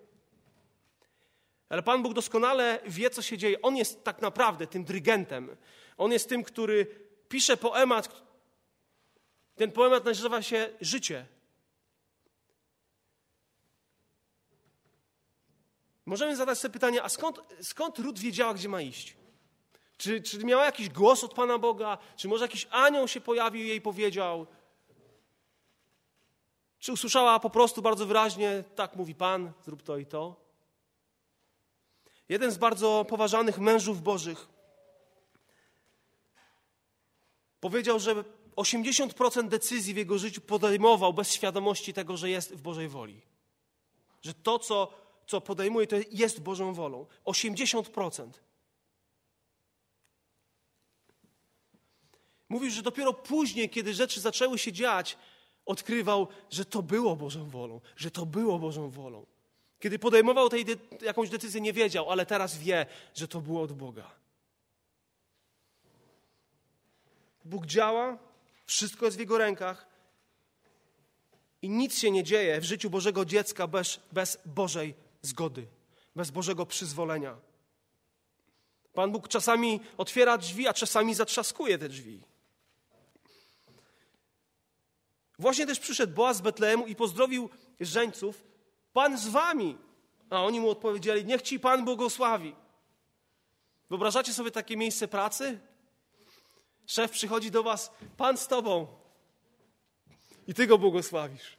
ale 1.69 1.83
Pan 1.83 2.03
Bóg 2.03 2.13
doskonale 2.13 2.79
wie, 2.85 3.09
co 3.09 3.21
się 3.21 3.37
dzieje. 3.37 3.61
On 3.61 3.75
jest 3.77 4.03
tak 4.03 4.21
naprawdę 4.21 4.67
tym 4.67 4.83
dyrygentem. 4.83 5.57
On 5.97 6.11
jest 6.11 6.29
tym, 6.29 6.43
który 6.43 6.87
pisze 7.29 7.57
poemat. 7.57 8.21
Ten 9.55 9.71
poemat 9.71 10.05
nazywa 10.05 10.41
się 10.41 10.69
Życie. 10.81 11.25
Możemy 16.05 16.35
zadać 16.35 16.59
sobie 16.59 16.73
pytanie, 16.73 17.03
a 17.03 17.09
skąd, 17.09 17.39
skąd 17.61 17.99
Rut 17.99 18.19
wiedziała, 18.19 18.53
gdzie 18.53 18.69
ma 18.69 18.81
iść? 18.81 19.15
Czy, 19.97 20.21
czy 20.21 20.45
miała 20.45 20.65
jakiś 20.65 20.89
głos 20.89 21.23
od 21.23 21.33
Pana 21.33 21.57
Boga? 21.57 21.97
Czy 22.17 22.27
może 22.27 22.45
jakiś 22.45 22.67
anioł 22.71 23.07
się 23.07 23.21
pojawił 23.21 23.65
i 23.65 23.67
jej 23.67 23.81
powiedział? 23.81 24.47
Czy 26.79 26.93
usłyszała 26.93 27.39
po 27.39 27.49
prostu 27.49 27.81
bardzo 27.81 28.05
wyraźnie, 28.05 28.63
tak 28.75 28.95
mówi 28.95 29.15
Pan, 29.15 29.51
zrób 29.65 29.83
to 29.83 29.97
i 29.97 30.05
to? 30.05 30.35
Jeden 32.29 32.51
z 32.51 32.57
bardzo 32.57 33.05
poważanych 33.09 33.59
mężów 33.59 34.01
bożych 34.01 34.47
powiedział, 37.59 37.99
że 37.99 38.23
80% 38.55 39.47
decyzji 39.47 39.93
w 39.93 39.97
jego 39.97 40.17
życiu 40.17 40.41
podejmował 40.41 41.13
bez 41.13 41.33
świadomości 41.33 41.93
tego, 41.93 42.17
że 42.17 42.29
jest 42.29 42.55
w 42.55 42.61
Bożej 42.61 42.87
woli. 42.87 43.21
Że 44.21 44.33
to, 44.33 44.59
co, 44.59 44.93
co 45.27 45.41
podejmuje, 45.41 45.87
to 45.87 45.95
jest 46.11 46.41
Bożą 46.41 46.73
wolą. 46.73 47.05
80%. 47.25 48.29
Mówił, 52.49 52.71
że 52.71 52.81
dopiero 52.81 53.13
później, 53.13 53.69
kiedy 53.69 53.93
rzeczy 53.93 54.19
zaczęły 54.19 54.59
się 54.59 54.71
dziać, 54.73 55.17
odkrywał, 55.65 56.27
że 56.49 56.65
to 56.65 56.81
było 56.83 57.15
Bożą 57.15 57.49
wolą, 57.49 57.81
że 57.95 58.11
to 58.11 58.25
było 58.25 58.59
Bożą 58.59 58.89
wolą. 58.89 59.25
Kiedy 59.79 59.99
podejmował 59.99 60.49
tej 60.49 60.65
de 60.65 60.75
jakąś 61.01 61.29
decyzję, 61.29 61.61
nie 61.61 61.73
wiedział, 61.73 62.11
ale 62.11 62.25
teraz 62.25 62.57
wie, 62.57 62.85
że 63.13 63.27
to 63.27 63.41
było 63.41 63.61
od 63.61 63.73
Boga. 63.73 64.11
Bóg 67.45 67.65
działa, 67.65 68.17
wszystko 68.65 69.05
jest 69.05 69.17
w 69.17 69.19
Jego 69.19 69.37
rękach 69.37 69.87
i 71.61 71.69
nic 71.69 71.99
się 71.99 72.11
nie 72.11 72.23
dzieje 72.23 72.61
w 72.61 72.63
życiu 72.63 72.89
Bożego 72.89 73.25
dziecka 73.25 73.67
bez, 73.67 73.99
bez 74.11 74.37
Bożej 74.45 74.93
zgody, 75.25 75.67
bez 76.15 76.31
Bożego 76.31 76.65
przyzwolenia. 76.65 77.37
Pan 78.93 79.11
Bóg 79.11 79.27
czasami 79.27 79.79
otwiera 79.97 80.37
drzwi, 80.37 80.67
a 80.67 80.73
czasami 80.73 81.15
zatrzaskuje 81.15 81.77
te 81.77 81.89
drzwi. 81.89 82.23
Właśnie 85.39 85.65
też 85.67 85.79
przyszedł 85.79 86.13
Boaz 86.13 86.37
z 86.37 86.41
Betlejemu 86.41 86.87
i 86.87 86.95
pozdrowił 86.95 87.49
żeńców, 87.79 88.43
Pan 88.93 89.17
z 89.17 89.27
wami. 89.27 89.77
A 90.29 90.43
oni 90.43 90.59
mu 90.59 90.69
odpowiedzieli, 90.69 91.25
niech 91.25 91.41
ci 91.41 91.59
Pan 91.59 91.85
błogosławi. 91.85 92.55
Wyobrażacie 93.89 94.33
sobie 94.33 94.51
takie 94.51 94.77
miejsce 94.77 95.07
pracy? 95.07 95.59
Szef 96.85 97.11
przychodzi 97.11 97.51
do 97.51 97.63
was, 97.63 97.91
Pan 98.17 98.37
z 98.37 98.47
tobą. 98.47 98.87
I 100.47 100.53
ty 100.53 100.67
go 100.67 100.77
błogosławisz. 100.77 101.57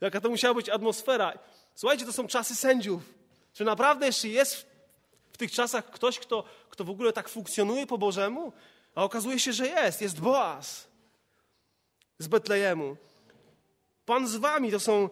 Jaka 0.00 0.20
to 0.20 0.28
musiała 0.28 0.54
być 0.54 0.68
atmosfera. 0.68 1.38
Słuchajcie, 1.74 2.06
to 2.06 2.12
są 2.12 2.26
czasy 2.26 2.54
sędziów. 2.54 3.02
Czy 3.52 3.64
naprawdę 3.64 4.06
jeszcze 4.06 4.28
jest 4.28 4.66
w 5.32 5.36
tych 5.36 5.52
czasach 5.52 5.90
ktoś, 5.90 6.18
kto, 6.18 6.44
kto 6.70 6.84
w 6.84 6.90
ogóle 6.90 7.12
tak 7.12 7.28
funkcjonuje 7.28 7.86
po 7.86 7.98
Bożemu? 7.98 8.52
A 8.94 9.04
okazuje 9.04 9.38
się, 9.38 9.52
że 9.52 9.66
jest. 9.66 10.00
Jest 10.00 10.20
Boaz 10.20 10.88
z 12.18 12.26
Betlejemu. 12.26 12.96
Pan 14.06 14.28
z 14.28 14.36
wami 14.36 14.70
to 14.70 14.80
są 14.80 15.08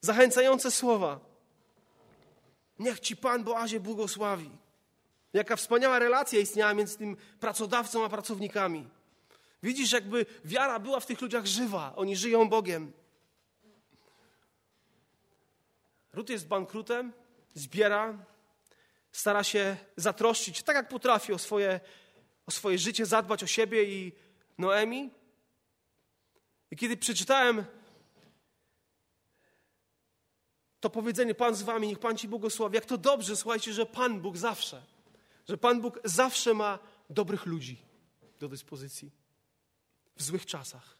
zachęcające 0.00 0.70
słowa. 0.70 1.20
Niech 2.78 3.00
ci 3.00 3.16
Pan 3.16 3.44
Boazie 3.44 3.80
błogosławi. 3.80 4.50
Jaka 5.32 5.56
wspaniała 5.56 5.98
relacja 5.98 6.40
istniała 6.40 6.74
między 6.74 6.98
tym 6.98 7.16
pracodawcą 7.40 8.04
a 8.04 8.08
pracownikami. 8.08 8.88
Widzisz, 9.62 9.92
jakby 9.92 10.26
wiara 10.44 10.78
była 10.78 11.00
w 11.00 11.06
tych 11.06 11.20
ludziach 11.20 11.46
żywa. 11.46 11.92
Oni 11.96 12.16
żyją 12.16 12.48
Bogiem. 12.48 12.92
Rut 16.12 16.30
jest 16.30 16.46
bankrutem, 16.46 17.12
zbiera, 17.54 18.26
stara 19.12 19.44
się 19.44 19.76
zatroszczyć, 19.96 20.62
tak 20.62 20.76
jak 20.76 20.88
potrafi, 20.88 21.32
o 21.32 21.38
swoje, 21.38 21.80
o 22.46 22.50
swoje 22.50 22.78
życie, 22.78 23.06
zadbać 23.06 23.42
o 23.42 23.46
siebie 23.46 23.84
i 23.84 24.12
Noemi. 24.58 25.10
I 26.70 26.76
kiedy 26.76 26.96
przeczytałem 26.96 27.64
to 30.80 30.90
powiedzenie 30.90 31.34
Pan 31.34 31.54
z 31.54 31.62
wami, 31.62 31.88
niech 31.88 31.98
Pan 31.98 32.16
ci 32.16 32.28
błogosławi, 32.28 32.74
jak 32.74 32.86
to 32.86 32.98
dobrze, 32.98 33.36
słuchajcie, 33.36 33.72
że 33.72 33.86
Pan 33.86 34.20
Bóg 34.20 34.36
zawsze, 34.36 34.82
że 35.48 35.58
Pan 35.58 35.80
Bóg 35.80 36.00
zawsze 36.04 36.54
ma 36.54 36.78
dobrych 37.10 37.46
ludzi 37.46 37.82
do 38.40 38.48
dyspozycji 38.48 39.10
w 40.16 40.22
złych 40.22 40.46
czasach. 40.46 40.99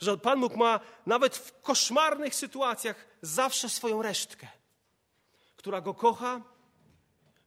Że 0.00 0.18
Pan 0.18 0.40
Bóg 0.40 0.56
ma 0.56 0.80
nawet 1.06 1.36
w 1.36 1.60
koszmarnych 1.60 2.34
sytuacjach 2.34 3.06
zawsze 3.22 3.68
swoją 3.68 4.02
resztkę, 4.02 4.48
która 5.56 5.80
go 5.80 5.94
kocha, 5.94 6.40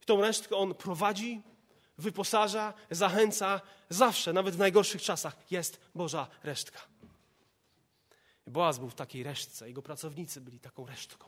tą 0.06 0.22
resztkę 0.22 0.56
on 0.56 0.76
prowadzi, 0.76 1.42
wyposaża, 1.98 2.74
zachęca. 2.92 3.62
Zawsze, 3.90 4.34
nawet 4.34 4.56
w 4.56 4.58
najgorszych 4.58 5.02
czasach, 5.02 5.52
jest 5.52 5.80
Boża 5.96 6.28
resztka. 6.44 6.80
Boaz 8.48 8.80
był 8.80 8.90
w 8.90 8.96
takiej 8.96 9.24
resztce, 9.24 9.68
jego 9.68 9.82
pracownicy 9.82 10.42
byli 10.42 10.60
taką 10.60 10.86
resztką. 10.86 11.28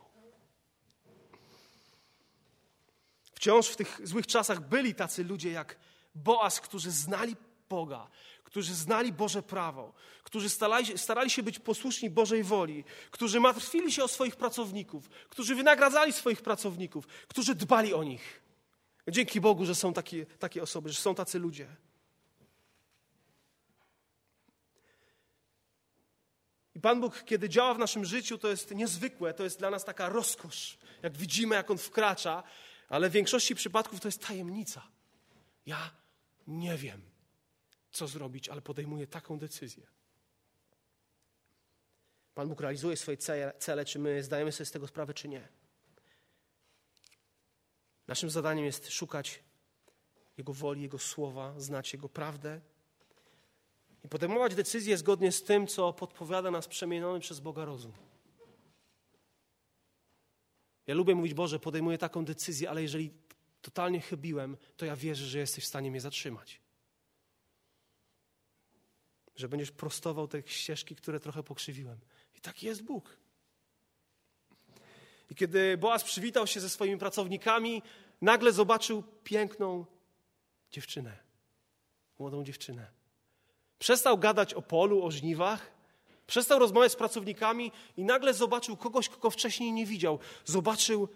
Wciąż 3.33 3.67
w 3.67 3.75
tych 3.75 3.99
złych 4.03 4.27
czasach 4.27 4.59
byli 4.59 4.95
tacy 4.95 5.23
ludzie 5.23 5.51
jak 5.51 5.77
Boaz, 6.15 6.61
którzy 6.61 6.91
znali 6.91 7.35
Boga, 7.69 8.07
którzy 8.51 8.75
znali 8.75 9.13
Boże 9.13 9.43
prawo, 9.43 9.93
którzy 10.23 10.49
starali, 10.49 10.97
starali 10.97 11.29
się 11.29 11.43
być 11.43 11.59
posłuszni 11.59 12.09
Bożej 12.09 12.43
woli, 12.43 12.83
którzy 13.11 13.39
martwili 13.39 13.91
się 13.91 14.03
o 14.03 14.07
swoich 14.07 14.35
pracowników, 14.35 15.09
którzy 15.29 15.55
wynagradzali 15.55 16.13
swoich 16.13 16.41
pracowników, 16.41 17.07
którzy 17.27 17.55
dbali 17.55 17.93
o 17.93 18.03
nich. 18.03 18.41
Dzięki 19.07 19.41
Bogu, 19.41 19.65
że 19.65 19.75
są 19.75 19.93
takie, 19.93 20.25
takie 20.25 20.63
osoby, 20.63 20.89
że 20.89 21.01
są 21.01 21.15
tacy 21.15 21.39
ludzie. 21.39 21.67
I 26.75 26.79
Pan 26.79 27.01
Bóg, 27.01 27.23
kiedy 27.23 27.49
działa 27.49 27.73
w 27.73 27.79
naszym 27.79 28.05
życiu, 28.05 28.37
to 28.37 28.47
jest 28.47 28.75
niezwykłe, 28.75 29.33
to 29.33 29.43
jest 29.43 29.59
dla 29.59 29.69
nas 29.69 29.85
taka 29.85 30.09
rozkosz. 30.09 30.77
Jak 31.01 31.17
widzimy, 31.17 31.55
jak 31.55 31.71
On 31.71 31.77
wkracza, 31.77 32.43
ale 32.89 33.09
w 33.09 33.13
większości 33.13 33.55
przypadków 33.55 33.99
to 33.99 34.07
jest 34.07 34.27
tajemnica. 34.27 34.87
Ja 35.65 35.91
nie 36.47 36.77
wiem, 36.77 37.10
co 37.91 38.07
zrobić, 38.07 38.49
ale 38.49 38.61
podejmuję 38.61 39.07
taką 39.07 39.39
decyzję. 39.39 39.87
Pan 42.33 42.49
Bóg 42.49 42.61
realizuje 42.61 42.97
swoje 42.97 43.17
cele, 43.59 43.85
czy 43.85 43.99
my 43.99 44.23
zdajemy 44.23 44.51
sobie 44.51 44.65
z 44.65 44.71
tego 44.71 44.87
sprawę, 44.87 45.13
czy 45.13 45.27
nie. 45.27 45.47
Naszym 48.07 48.29
zadaniem 48.29 48.65
jest 48.65 48.91
szukać 48.91 49.43
Jego 50.37 50.53
woli, 50.53 50.81
Jego 50.81 50.99
słowa, 50.99 51.59
znać 51.59 51.93
Jego 51.93 52.09
prawdę 52.09 52.61
i 54.03 54.09
podejmować 54.09 54.55
decyzje 54.55 54.97
zgodnie 54.97 55.31
z 55.31 55.43
tym, 55.43 55.67
co 55.67 55.93
podpowiada 55.93 56.51
nas 56.51 56.67
przemieniony 56.67 57.19
przez 57.19 57.39
Boga 57.39 57.65
rozum. 57.65 57.93
Ja 60.87 60.95
lubię 60.95 61.15
mówić, 61.15 61.33
Boże, 61.33 61.59
podejmuję 61.59 61.97
taką 61.97 62.25
decyzję, 62.25 62.69
ale 62.69 62.81
jeżeli 62.81 63.13
totalnie 63.61 64.01
chybiłem, 64.01 64.57
to 64.77 64.85
ja 64.85 64.95
wierzę, 64.95 65.25
że 65.25 65.39
jesteś 65.39 65.63
w 65.63 65.67
stanie 65.67 65.91
mnie 65.91 66.01
zatrzymać. 66.01 66.60
Że 69.41 69.49
będziesz 69.49 69.71
prostował 69.71 70.27
te 70.27 70.41
ścieżki, 70.45 70.95
które 70.95 71.19
trochę 71.19 71.43
pokrzywiłem. 71.43 71.99
I 72.35 72.41
taki 72.41 72.65
jest 72.65 72.83
Bóg. 72.83 73.17
I 75.29 75.35
kiedy 75.35 75.77
Boaz 75.77 76.03
przywitał 76.03 76.47
się 76.47 76.59
ze 76.59 76.69
swoimi 76.69 76.97
pracownikami, 76.97 77.81
nagle 78.21 78.51
zobaczył 78.51 79.03
piękną 79.23 79.85
dziewczynę, 80.71 81.17
młodą 82.19 82.43
dziewczynę. 82.43 82.91
Przestał 83.79 84.17
gadać 84.17 84.53
o 84.53 84.61
polu, 84.61 85.05
o 85.05 85.11
żniwach, 85.11 85.71
przestał 86.27 86.59
rozmawiać 86.59 86.91
z 86.91 86.95
pracownikami 86.95 87.71
i 87.97 88.03
nagle 88.03 88.33
zobaczył 88.33 88.77
kogoś, 88.77 89.09
kogo 89.09 89.29
wcześniej 89.29 89.73
nie 89.73 89.85
widział. 89.85 90.19
Zobaczył 90.45 91.07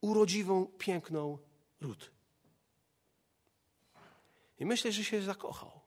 urodziwą, 0.00 0.66
piękną 0.78 1.38
Rut. 1.80 2.10
I 4.58 4.66
myślę, 4.66 4.92
że 4.92 5.04
się 5.04 5.22
zakochał. 5.22 5.77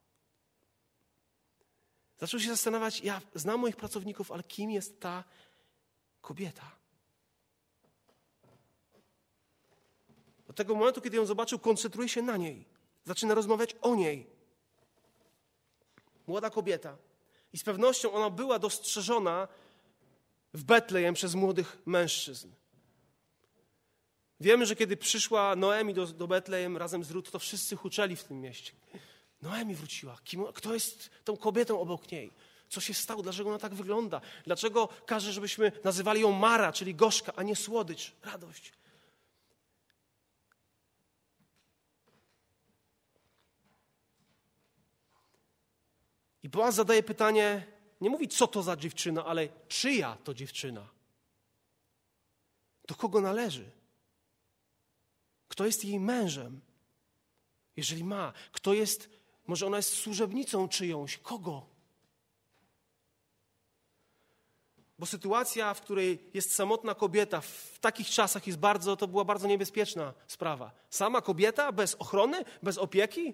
Zaczął 2.21 2.39
się 2.39 2.49
zastanawiać, 2.49 3.01
ja 3.01 3.21
znam 3.35 3.59
moich 3.59 3.75
pracowników, 3.75 4.31
ale 4.31 4.43
kim 4.43 4.71
jest 4.71 4.99
ta 4.99 5.23
kobieta? 6.21 6.71
Od 10.47 10.55
tego 10.55 10.75
momentu, 10.75 11.01
kiedy 11.01 11.17
ją 11.17 11.25
zobaczył, 11.25 11.59
koncentruje 11.59 12.09
się 12.09 12.21
na 12.21 12.37
niej. 12.37 12.65
Zaczyna 13.05 13.33
rozmawiać 13.33 13.75
o 13.81 13.95
niej. 13.95 14.27
młoda 16.27 16.49
kobieta. 16.49 16.97
I 17.53 17.57
z 17.57 17.63
pewnością 17.63 18.11
ona 18.11 18.29
była 18.29 18.59
dostrzeżona 18.59 19.47
w 20.53 20.63
Betlejem 20.63 21.13
przez 21.13 21.35
młodych 21.35 21.77
mężczyzn. 21.85 22.49
Wiemy, 24.39 24.65
że 24.65 24.75
kiedy 24.75 24.97
przyszła 24.97 25.55
Noemi 25.55 25.93
do, 25.93 26.07
do 26.07 26.27
Betlejem 26.27 26.77
razem 26.77 27.03
z 27.03 27.11
Rut, 27.11 27.31
to 27.31 27.39
wszyscy 27.39 27.75
huczeli 27.75 28.15
w 28.15 28.23
tym 28.23 28.41
mieście. 28.41 28.71
Noemi 29.41 29.75
wróciła. 29.75 30.17
Kim, 30.23 30.45
kto 30.53 30.73
jest 30.73 31.09
tą 31.23 31.37
kobietą 31.37 31.81
obok 31.81 32.11
niej? 32.11 32.31
Co 32.69 32.81
się 32.81 32.93
stało? 32.93 33.23
Dlaczego 33.23 33.49
ona 33.49 33.59
tak 33.59 33.73
wygląda? 33.73 34.21
Dlaczego 34.45 34.87
każe, 34.87 35.33
żebyśmy 35.33 35.71
nazywali 35.83 36.21
ją 36.21 36.31
Mara, 36.31 36.73
czyli 36.73 36.95
gorzka, 36.95 37.33
a 37.35 37.43
nie 37.43 37.55
słodycz, 37.55 38.11
radość? 38.23 38.73
I 46.43 46.49
Boaz 46.49 46.75
zadaje 46.75 47.03
pytanie, 47.03 47.67
nie 48.01 48.09
mówi 48.09 48.27
co 48.27 48.47
to 48.47 48.63
za 48.63 48.75
dziewczyna, 48.75 49.25
ale 49.25 49.49
czyja 49.67 50.17
to 50.23 50.33
dziewczyna? 50.33 50.87
Do 52.87 52.95
kogo 52.95 53.21
należy? 53.21 53.71
Kto 55.47 55.65
jest 55.65 55.85
jej 55.85 55.99
mężem? 55.99 56.61
Jeżeli 57.75 58.03
ma, 58.03 58.33
kto 58.51 58.73
jest, 58.73 59.09
może 59.51 59.67
ona 59.67 59.77
jest 59.77 59.93
służebnicą 59.93 60.67
czyjąś, 60.67 61.17
kogo? 61.17 61.65
Bo 64.99 65.05
sytuacja, 65.05 65.73
w 65.73 65.81
której 65.81 66.29
jest 66.33 66.55
samotna 66.55 66.95
kobieta 66.95 67.41
w 67.41 67.79
takich 67.79 68.09
czasach 68.09 68.47
jest 68.47 68.59
bardzo, 68.59 68.97
to 68.97 69.07
była 69.07 69.25
bardzo 69.25 69.47
niebezpieczna 69.47 70.13
sprawa. 70.27 70.71
Sama 70.89 71.21
kobieta 71.21 71.71
bez 71.71 71.95
ochrony, 71.95 72.45
bez 72.63 72.77
opieki, 72.77 73.33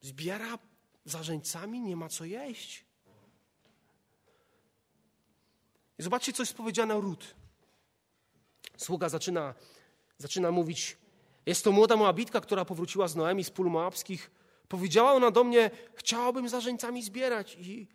zbiera 0.00 0.58
zarzeńcami, 1.04 1.80
nie 1.80 1.96
ma 1.96 2.08
co 2.08 2.24
jeść. 2.24 2.84
I 5.98 6.02
zobaczcie, 6.02 6.32
co 6.32 6.42
jest 6.42 6.54
powiedziane 6.54 6.96
o 6.96 7.00
Rut. 7.00 7.34
Sługa 8.76 9.08
zaczyna, 9.08 9.54
zaczyna 10.18 10.50
mówić, 10.50 10.96
jest 11.46 11.64
to 11.64 11.72
młoda 11.72 11.96
Moabitka, 11.96 12.40
która 12.40 12.64
powróciła 12.64 13.08
z 13.08 13.16
Noemi 13.16 13.44
z 13.44 13.50
pól 13.50 13.70
moabskich. 13.70 14.41
Powiedziała 14.72 15.12
ona 15.12 15.30
do 15.30 15.44
mnie, 15.44 15.70
chciałabym 15.94 16.48
zarzeńcami 16.48 17.02
zbierać 17.02 17.56
i 17.60 17.86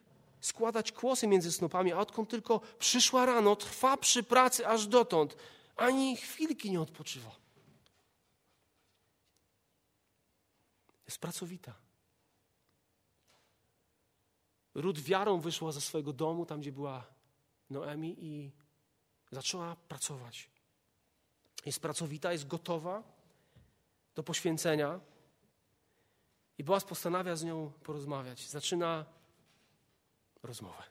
składać 0.42 0.92
kłosy 0.92 1.28
między 1.28 1.52
snopami, 1.52 1.92
a 1.94 2.00
odkąd 2.00 2.30
tylko 2.30 2.60
przyszła 2.80 3.26
rano, 3.26 3.56
trwa 3.56 3.98
przy 3.98 4.24
pracy 4.24 4.68
aż 4.68 4.88
dotąd, 4.88 5.38
ani 5.76 6.18
chwilki 6.18 6.72
nie 6.72 6.82
odpoczywa. 6.82 7.32
Jest 11.06 11.20
pracowita. 11.20 11.74
Rut 14.76 15.00
wiarą 15.00 15.40
wyszła 15.40 15.72
ze 15.72 15.82
swojego 15.82 16.14
domu, 16.14 16.46
tam 16.46 16.62
gdzie 16.62 16.72
była 16.72 17.04
Noemi 17.70 18.16
i 18.20 18.52
zaczęła 19.32 19.76
pracować. 19.76 20.50
Jest 21.66 21.80
pracowita, 21.80 22.32
jest 22.32 22.48
gotowa 22.48 23.04
do 24.16 24.24
poświęcenia. 24.24 25.00
I 26.58 26.64
Boaz 26.64 26.84
postanawia 26.84 27.36
z 27.36 27.44
nią 27.44 27.72
porozmawiać. 27.84 28.50
Zaczyna 28.50 29.06
rozmowę. 30.44 30.84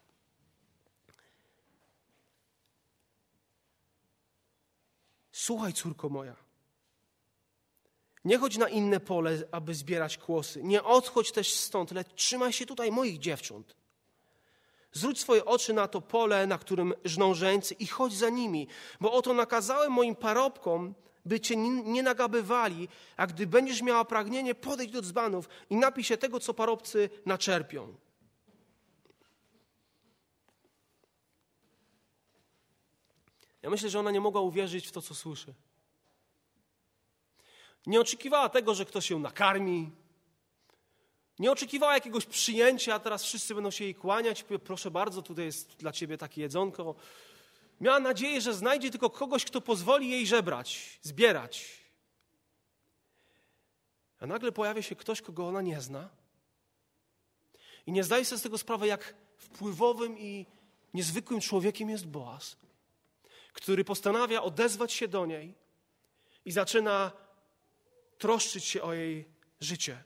Słuchaj, 5.32 5.72
córko 5.72 6.08
moja. 6.08 6.36
Nie 8.24 8.38
chodź 8.38 8.56
na 8.56 8.68
inne 8.68 9.00
pole, 9.00 9.38
aby 9.52 9.74
zbierać 9.74 10.18
kłosy. 10.18 10.62
Nie 10.62 10.84
odchodź 10.84 11.32
też 11.32 11.54
stąd, 11.54 11.90
lecz 11.90 12.14
trzymaj 12.14 12.52
się 12.52 12.66
tutaj 12.66 12.92
moich 12.92 13.18
dziewcząt. 13.18 13.76
Zwróć 14.92 15.20
swoje 15.20 15.44
oczy 15.44 15.72
na 15.72 15.88
to 15.88 16.00
pole, 16.00 16.46
na 16.46 16.58
którym 16.58 16.94
żną 17.04 17.34
żeńcy 17.34 17.74
i 17.74 17.86
chodź 17.86 18.12
za 18.12 18.28
nimi, 18.30 18.68
bo 19.00 19.12
oto 19.12 19.34
nakazałem 19.34 19.92
moim 19.92 20.16
parobkom, 20.16 20.94
by 21.26 21.40
cię 21.40 21.56
nie 21.56 22.02
nagabywali, 22.02 22.88
a 23.16 23.26
gdy 23.26 23.46
będziesz 23.46 23.82
miała 23.82 24.04
pragnienie, 24.04 24.54
podejdź 24.54 24.92
do 24.92 25.02
dzbanów 25.02 25.48
i 25.70 25.76
napij 25.76 26.04
się 26.04 26.16
tego, 26.16 26.40
co 26.40 26.54
parobcy 26.54 27.10
naczerpią. 27.26 27.94
Ja 33.62 33.70
myślę, 33.70 33.90
że 33.90 34.00
ona 34.00 34.10
nie 34.10 34.20
mogła 34.20 34.40
uwierzyć 34.40 34.86
w 34.86 34.92
to, 34.92 35.02
co 35.02 35.14
słyszy. 35.14 35.54
Nie 37.86 38.00
oczekiwała 38.00 38.48
tego, 38.48 38.74
że 38.74 38.84
ktoś 38.84 39.10
ją 39.10 39.18
nakarmi. 39.18 39.90
Nie 41.38 41.52
oczekiwała 41.52 41.94
jakiegoś 41.94 42.26
przyjęcia, 42.26 42.94
a 42.94 42.98
teraz 42.98 43.24
wszyscy 43.24 43.54
będą 43.54 43.70
się 43.70 43.84
jej 43.84 43.94
kłaniać. 43.94 44.44
Proszę 44.64 44.90
bardzo, 44.90 45.22
tutaj 45.22 45.44
jest 45.44 45.76
dla 45.76 45.92
ciebie 45.92 46.18
takie 46.18 46.40
jedzonko. 46.40 46.94
Miała 47.80 48.00
nadzieję, 48.00 48.40
że 48.40 48.54
znajdzie 48.54 48.90
tylko 48.90 49.10
kogoś, 49.10 49.44
kto 49.44 49.60
pozwoli 49.60 50.10
jej 50.10 50.26
żebrać, 50.26 50.98
zbierać. 51.02 51.86
A 54.20 54.26
nagle 54.26 54.52
pojawia 54.52 54.82
się 54.82 54.96
ktoś, 54.96 55.22
kogo 55.22 55.48
ona 55.48 55.62
nie 55.62 55.80
zna. 55.80 56.08
I 57.86 57.92
nie 57.92 58.04
zdaje 58.04 58.24
sobie 58.24 58.38
z 58.38 58.42
tego 58.42 58.58
sprawy, 58.58 58.86
jak 58.86 59.14
wpływowym 59.36 60.18
i 60.18 60.46
niezwykłym 60.94 61.40
człowiekiem 61.40 61.90
jest 61.90 62.06
Boaz, 62.06 62.56
który 63.52 63.84
postanawia 63.84 64.42
odezwać 64.42 64.92
się 64.92 65.08
do 65.08 65.26
niej 65.26 65.54
i 66.44 66.52
zaczyna 66.52 67.12
troszczyć 68.18 68.64
się 68.64 68.82
o 68.82 68.92
jej 68.92 69.28
życie. 69.60 70.02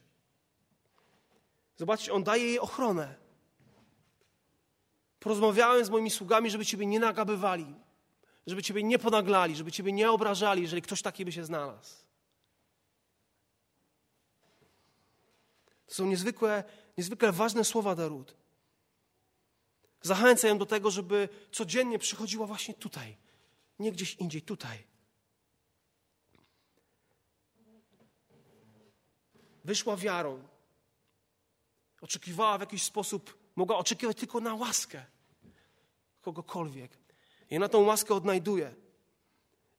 Zobaczcie, 1.77 2.13
on 2.13 2.25
daje 2.25 2.45
jej 2.45 2.59
ochronę. 2.59 3.30
Porozmawiałem 5.21 5.85
z 5.85 5.91
moimi 5.91 6.11
sługami, 6.11 6.51
żeby 6.51 6.67
Ciebie 6.67 6.87
nie 6.87 7.01
nagabywali, 7.01 7.75
żeby 8.47 8.63
Ciebie 8.63 8.83
nie 8.83 8.99
ponaglali, 8.99 9.57
żeby 9.57 9.73
Ciebie 9.73 9.93
nie 9.93 10.11
obrażali, 10.11 10.63
jeżeli 10.63 10.83
ktoś 10.83 11.03
taki 11.03 11.25
by 11.25 11.33
się 11.33 11.45
znalazł. 11.45 11.95
To 15.87 15.95
są 15.95 16.07
niezwykłe, 16.07 16.65
niezwykle 16.99 17.33
ważne 17.33 17.65
słowa 17.65 17.95
Darud. 17.95 18.35
Zachęcam 20.03 20.49
ją 20.49 20.59
do 20.59 20.67
tego, 20.67 20.91
żeby 20.91 21.29
codziennie 21.53 21.99
przychodziła 21.99 22.47
właśnie 22.47 22.75
tutaj, 22.75 23.17
nie 23.79 23.93
gdzieś 23.93 24.15
indziej, 24.15 24.43
tutaj. 24.43 24.91
Wyszła 29.65 29.97
wiarą. 29.97 30.49
Oczekiwała 32.01 32.59
w 32.59 32.61
jakiś 32.61 32.83
sposób, 32.83 33.40
mogła 33.61 33.79
oczekiwać 33.79 34.17
tylko 34.17 34.41
na 34.41 34.55
łaskę 34.55 35.05
kogokolwiek. 36.21 36.99
I 37.51 37.59
na 37.59 37.69
tą 37.69 37.81
łaskę 37.81 38.15
odnajduje. 38.15 38.75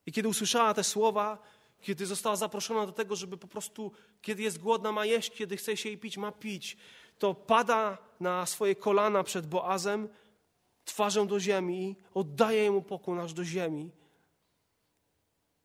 I 0.05 0.11
kiedy 0.11 0.27
usłyszała 0.27 0.73
te 0.73 0.83
słowa, 0.83 1.37
kiedy 1.81 2.05
została 2.05 2.35
zaproszona 2.35 2.85
do 2.85 2.91
tego, 2.91 3.15
żeby 3.15 3.37
po 3.37 3.47
prostu, 3.47 3.91
kiedy 4.21 4.43
jest 4.43 4.59
głodna, 4.59 4.91
ma 4.91 5.05
jeść, 5.05 5.31
kiedy 5.31 5.57
chce 5.57 5.77
się 5.77 5.89
jej 5.89 5.97
pić, 5.97 6.17
ma 6.17 6.31
pić, 6.31 6.77
to 7.19 7.33
pada 7.33 7.97
na 8.19 8.45
swoje 8.45 8.75
kolana 8.75 9.23
przed 9.23 9.47
Boazem, 9.47 10.09
twarzą 10.85 11.27
do 11.27 11.39
ziemi, 11.39 11.95
oddaje 12.13 12.71
mu 12.71 12.81
pokłon 12.81 13.19
aż 13.19 13.33
do 13.33 13.43
ziemi. 13.43 13.91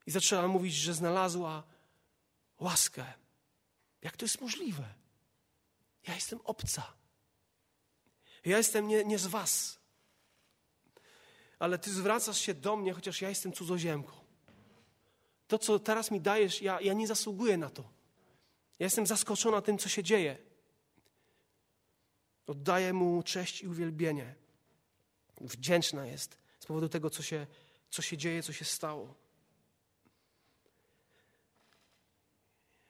I 0.07 0.11
zaczęła 0.11 0.49
mówić, 0.49 0.75
że 0.75 0.95
znalazła 0.95 1.63
łaskę. 2.61 3.05
Jak 4.03 4.17
to 4.17 4.25
jest 4.25 4.41
możliwe? 4.41 4.85
Ja 6.09 6.15
jestem 6.15 6.41
obca. 6.45 7.06
Ja 8.47 8.59
jestem 8.59 8.89
nie, 8.89 9.05
nie 9.05 9.19
z 9.19 9.27
was. 9.27 9.79
Ale 11.59 11.79
ty 11.79 11.93
zwracasz 11.93 12.39
się 12.39 12.55
do 12.55 12.77
mnie, 12.77 12.93
chociaż 12.93 13.23
ja 13.23 13.29
jestem 13.29 13.53
cudzoziemką. 13.53 14.13
To, 15.49 15.59
co 15.59 15.79
teraz 15.79 16.11
mi 16.11 16.21
dajesz, 16.21 16.63
ja, 16.63 16.81
ja 16.81 16.93
nie 16.93 17.07
zasługuję 17.07 17.57
na 17.57 17.71
to. 17.71 17.83
Ja 18.79 18.87
jestem 18.87 19.07
zaskoczona 19.07 19.63
tym, 19.63 19.79
co 19.79 19.89
się 19.89 20.03
dzieje. 20.03 20.39
Oddaję 22.47 22.93
mu 22.93 23.23
cześć 23.23 23.63
i 23.63 23.69
uwielbienie. 23.69 24.35
Wdzięczna 25.41 26.07
jest 26.07 26.39
z 26.61 26.67
powodu 26.67 26.89
tego, 26.89 27.11
co 27.11 27.23
się, 27.23 27.47
co 27.91 28.03
się 28.03 28.17
dzieje, 28.17 28.43
co 28.43 28.53
się 28.53 28.65
stało. 28.65 29.15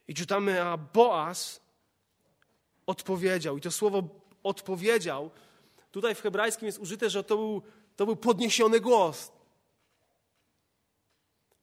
I 0.08 0.14
czytamy, 0.14 0.62
a 0.62 0.76
Boaz 0.76 1.60
odpowiedział. 2.86 3.58
I 3.58 3.60
to 3.60 3.70
słowo 3.70 4.02
odpowiedział, 4.42 5.30
tutaj 5.96 6.14
w 6.14 6.20
hebrajskim 6.20 6.66
jest 6.66 6.78
użyte, 6.78 7.10
że 7.10 7.24
to 7.24 7.36
był, 7.36 7.62
to 7.96 8.06
był 8.06 8.16
podniesiony 8.16 8.80
głos. 8.80 9.32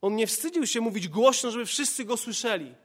On 0.02 0.16
nie 0.16 0.28
wstydził 0.28 0.68
się 0.68 0.82
mówić 0.82 1.08
głośno, 1.08 1.52
żeby 1.52 1.66
wszyscy 1.66 2.06
go 2.06 2.18
słyszeli. 2.18 2.76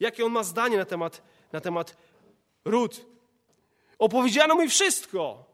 Jakie 0.00 0.24
on 0.24 0.32
ma 0.32 0.42
zdanie 0.42 0.76
na 0.76 0.84
temat, 0.84 1.22
na 1.52 1.60
temat 1.60 1.96
ród. 2.64 3.06
Opowiedziano 3.98 4.54
mi 4.54 4.68
wszystko. 4.68 5.44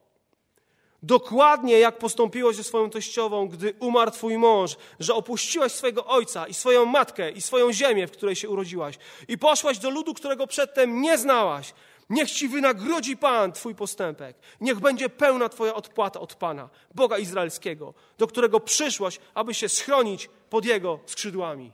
Dokładnie 1.03 1.79
jak 1.79 1.99
postąpiłaś 1.99 2.57
ze 2.57 2.65
swoją 2.65 2.91
teściową, 2.91 3.49
gdy 3.49 3.75
umarł 3.81 4.11
twój 4.11 4.39
mąż, 4.39 4.77
że 5.01 5.15
opuściłaś 5.15 5.73
swojego 5.73 6.07
ojca 6.07 6.47
i 6.47 6.55
swoją 6.55 6.85
matkę 6.85 7.31
i 7.31 7.41
swoją 7.41 7.73
ziemię, 7.73 8.07
w 8.07 8.13
której 8.13 8.37
się 8.37 8.49
urodziłaś 8.49 8.99
i 9.29 9.39
poszłaś 9.39 9.79
do 9.79 9.91
ludu, 9.91 10.15
którego 10.15 10.47
przedtem 10.47 11.01
nie 11.01 11.19
znałaś. 11.19 11.75
Niech 12.13 12.31
ci 12.31 12.49
wynagrodzi 12.49 13.17
Pan 13.17 13.53
Twój 13.53 13.75
postępek. 13.75 14.37
Niech 14.61 14.81
będzie 14.81 15.09
pełna 15.09 15.49
Twoja 15.49 15.75
odpłata 15.75 16.21
od 16.21 16.35
Pana, 16.35 16.71
Boga 16.95 17.19
Izraelskiego, 17.19 17.95
do 18.19 18.27
którego 18.27 18.61
przyszłaś, 18.61 19.19
aby 19.35 19.55
się 19.55 19.69
schronić 19.69 20.31
pod 20.51 20.65
Jego 20.65 21.01
skrzydłami. 21.07 21.73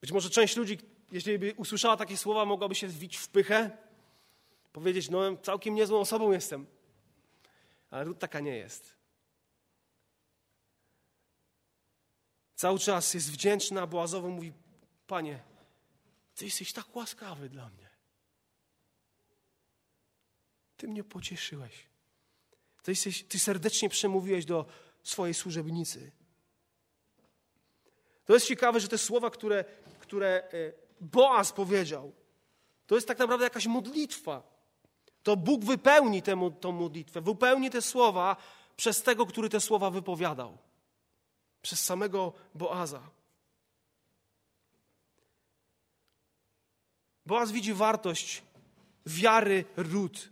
Być 0.00 0.12
może 0.12 0.30
część 0.30 0.56
ludzi, 0.56 0.78
jeśli 1.12 1.38
by 1.38 1.54
usłyszała 1.56 1.96
takie 1.96 2.16
słowa, 2.16 2.44
mogłaby 2.44 2.74
się 2.74 2.88
zwić 2.88 3.16
w 3.16 3.28
pychę, 3.28 3.70
powiedzieć, 4.72 5.10
no 5.10 5.36
całkiem 5.36 5.74
niezłą 5.74 6.00
osobą 6.00 6.32
jestem. 6.32 6.66
Ale 7.90 8.04
Rut 8.04 8.18
taka 8.18 8.40
nie 8.40 8.56
jest. 8.56 8.96
Cały 12.54 12.78
czas 12.78 13.14
jest 13.14 13.32
wdzięczna, 13.32 13.86
Boazowo 13.86 14.28
mówi, 14.28 14.52
Panie, 15.06 15.51
Ty 16.42 16.46
jesteś 16.46 16.72
tak 16.72 16.96
łaskawy 16.96 17.48
dla 17.48 17.68
mnie. 17.68 17.88
Ty 20.76 20.88
mnie 20.88 21.04
pocieszyłeś. 21.04 21.86
Ty, 22.82 22.92
jesteś, 22.92 23.24
ty 23.24 23.38
serdecznie 23.38 23.88
przemówiłeś 23.88 24.44
do 24.44 24.66
swojej 25.02 25.34
służebnicy. 25.34 26.12
To 28.24 28.34
jest 28.34 28.46
ciekawe, 28.46 28.80
że 28.80 28.88
te 28.88 28.98
słowa, 28.98 29.30
które, 29.30 29.64
które 30.00 30.28
e, 30.28 30.72
Boaz 31.00 31.52
powiedział, 31.52 32.12
to 32.86 32.94
jest 32.94 33.08
tak 33.08 33.18
naprawdę 33.18 33.44
jakaś 33.44 33.66
modlitwa. 33.66 34.42
To 35.22 35.36
Bóg 35.36 35.64
wypełni 35.64 36.22
tę, 36.22 36.36
modlitwę, 36.72 37.20
wypełni 37.20 37.70
te 37.70 37.82
słowa 37.82 38.36
przez 38.76 39.02
tego, 39.02 39.26
który 39.26 39.48
te 39.48 39.60
słowa 39.60 39.90
wypowiadał. 39.90 40.58
Przez 41.62 41.84
samego 41.84 42.32
Boaza. 42.54 43.10
Boaz 47.26 47.52
widzi 47.52 47.74
wartość 47.74 48.42
wiary 49.06 49.64
ród, 49.76 50.28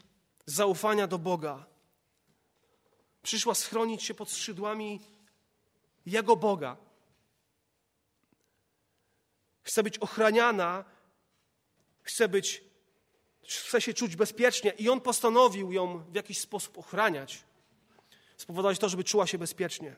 zaufania 0.46 1.06
do 1.06 1.18
Boga. 1.18 1.66
Przyszła 3.22 3.54
schronić 3.54 4.02
się 4.02 4.14
pod 4.14 4.30
skrzydłami 4.30 5.00
Jego 6.06 6.36
Boga. 6.36 6.76
Chce 9.62 9.82
być 9.82 9.98
ochraniana, 9.98 10.84
chce 12.02 12.28
być, 12.28 12.64
chce 13.48 13.80
się 13.80 13.94
czuć 13.94 14.16
bezpiecznie 14.16 14.70
i 14.70 14.88
on 14.88 15.00
postanowił 15.00 15.72
ją 15.72 15.98
w 15.98 16.14
jakiś 16.14 16.38
sposób 16.38 16.78
ochraniać. 16.78 17.44
Spowodować 18.36 18.78
to, 18.78 18.88
żeby 18.88 19.04
czuła 19.04 19.26
się 19.26 19.38
bezpiecznie. 19.38 19.96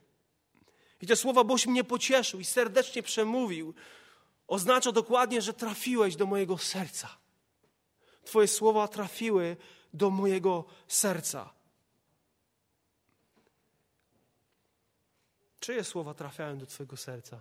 I 1.01 1.07
te 1.07 1.17
słowa, 1.17 1.45
boś 1.45 1.67
mnie 1.67 1.85
pocieszył 1.85 2.41
i 2.41 2.45
serdecznie 2.45 3.03
przemówił, 3.03 3.75
oznacza 4.53 4.93
dokładnie, 4.93 5.43
że 5.43 5.55
trafiłeś 5.55 6.17
do 6.17 6.27
mojego 6.27 6.59
serca. 6.59 7.09
Twoje 8.25 8.49
słowa 8.49 8.89
trafiły 8.89 9.57
do 9.95 10.11
mojego 10.11 10.65
serca. 10.89 11.51
Czyje 15.61 15.85
słowa 15.85 16.15
trafiają 16.15 16.59
do 16.59 16.67
Twojego 16.67 16.97
serca? 16.97 17.41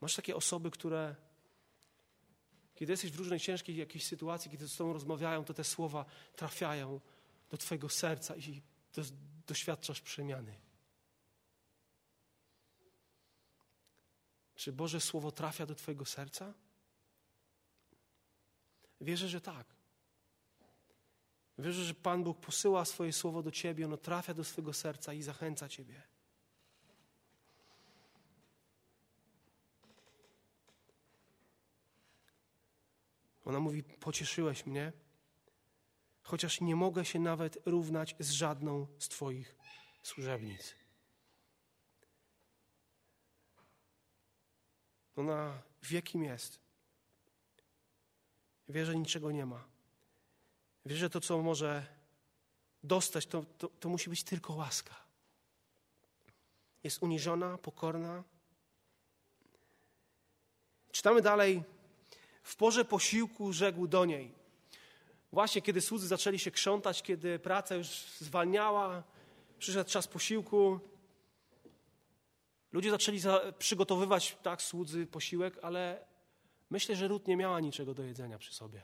Masz 0.00 0.16
takie 0.16 0.36
osoby, 0.36 0.70
które, 0.70 1.14
kiedy 2.74 2.92
jesteś 2.92 3.12
w 3.12 3.18
różnej 3.18 3.40
ciężkiej 3.40 3.76
jakiejś 3.76 4.06
sytuacji, 4.06 4.50
kiedy 4.50 4.68
z 4.68 4.76
Tobą 4.76 4.92
rozmawiają, 4.92 5.44
to 5.44 5.54
te 5.54 5.64
słowa 5.64 6.04
trafiają 6.36 7.00
do 7.50 7.56
Twojego 7.56 7.88
serca 7.88 8.36
i 8.36 8.62
doświadczasz 9.46 10.00
przemiany. 10.00 10.69
Czy 14.60 14.72
Boże 14.72 15.00
Słowo 15.00 15.32
trafia 15.32 15.66
do 15.66 15.74
Twojego 15.74 16.04
serca? 16.04 16.54
Wierzę, 19.00 19.28
że 19.28 19.40
tak. 19.40 19.66
Wierzę, 21.58 21.84
że 21.84 21.94
Pan 21.94 22.24
Bóg 22.24 22.40
posyła 22.40 22.84
swoje 22.84 23.12
słowo 23.12 23.42
do 23.42 23.50
Ciebie, 23.50 23.84
ono 23.86 23.96
trafia 23.96 24.34
do 24.34 24.44
swojego 24.44 24.72
serca 24.72 25.12
i 25.12 25.22
zachęca 25.22 25.68
Ciebie. 25.68 26.02
Ona 33.44 33.60
mówi: 33.60 33.82
Pocieszyłeś 33.82 34.66
mnie, 34.66 34.92
chociaż 36.22 36.60
nie 36.60 36.76
mogę 36.76 37.04
się 37.04 37.18
nawet 37.18 37.58
równać 37.66 38.16
z 38.18 38.30
żadną 38.30 38.86
z 38.98 39.08
Twoich 39.08 39.56
służebnic. 40.02 40.79
Ona 45.20 45.62
wie, 45.82 46.02
kim 46.02 46.24
jest. 46.24 46.58
Wie, 48.68 48.86
że 48.86 48.96
niczego 48.96 49.30
nie 49.30 49.46
ma. 49.46 49.64
Wie, 50.86 50.96
że 50.96 51.10
to, 51.10 51.20
co 51.20 51.42
może 51.42 51.86
dostać, 52.82 53.26
to, 53.26 53.44
to, 53.58 53.68
to 53.68 53.88
musi 53.88 54.10
być 54.10 54.24
tylko 54.24 54.52
łaska. 54.52 54.94
Jest 56.84 57.02
uniżona, 57.02 57.58
pokorna. 57.58 58.24
Czytamy 60.92 61.22
dalej. 61.22 61.62
W 62.42 62.56
porze 62.56 62.84
posiłku 62.84 63.52
rzekł 63.52 63.86
do 63.86 64.04
niej. 64.04 64.34
Właśnie 65.32 65.62
kiedy 65.62 65.80
słudzy 65.80 66.06
zaczęli 66.06 66.38
się 66.38 66.50
krzątać, 66.50 67.02
kiedy 67.02 67.38
praca 67.38 67.74
już 67.74 67.88
zwalniała, 68.18 69.02
przyszedł 69.58 69.90
czas 69.90 70.08
posiłku. 70.08 70.80
Ludzie 72.72 72.90
zaczęli 72.90 73.18
za, 73.18 73.52
przygotowywać, 73.58 74.36
tak, 74.42 74.62
słudzy, 74.62 75.06
posiłek, 75.06 75.58
ale 75.62 76.06
myślę, 76.70 76.96
że 76.96 77.08
Rut 77.08 77.28
nie 77.28 77.36
miała 77.36 77.60
niczego 77.60 77.94
do 77.94 78.02
jedzenia 78.02 78.38
przy 78.38 78.54
sobie. 78.54 78.82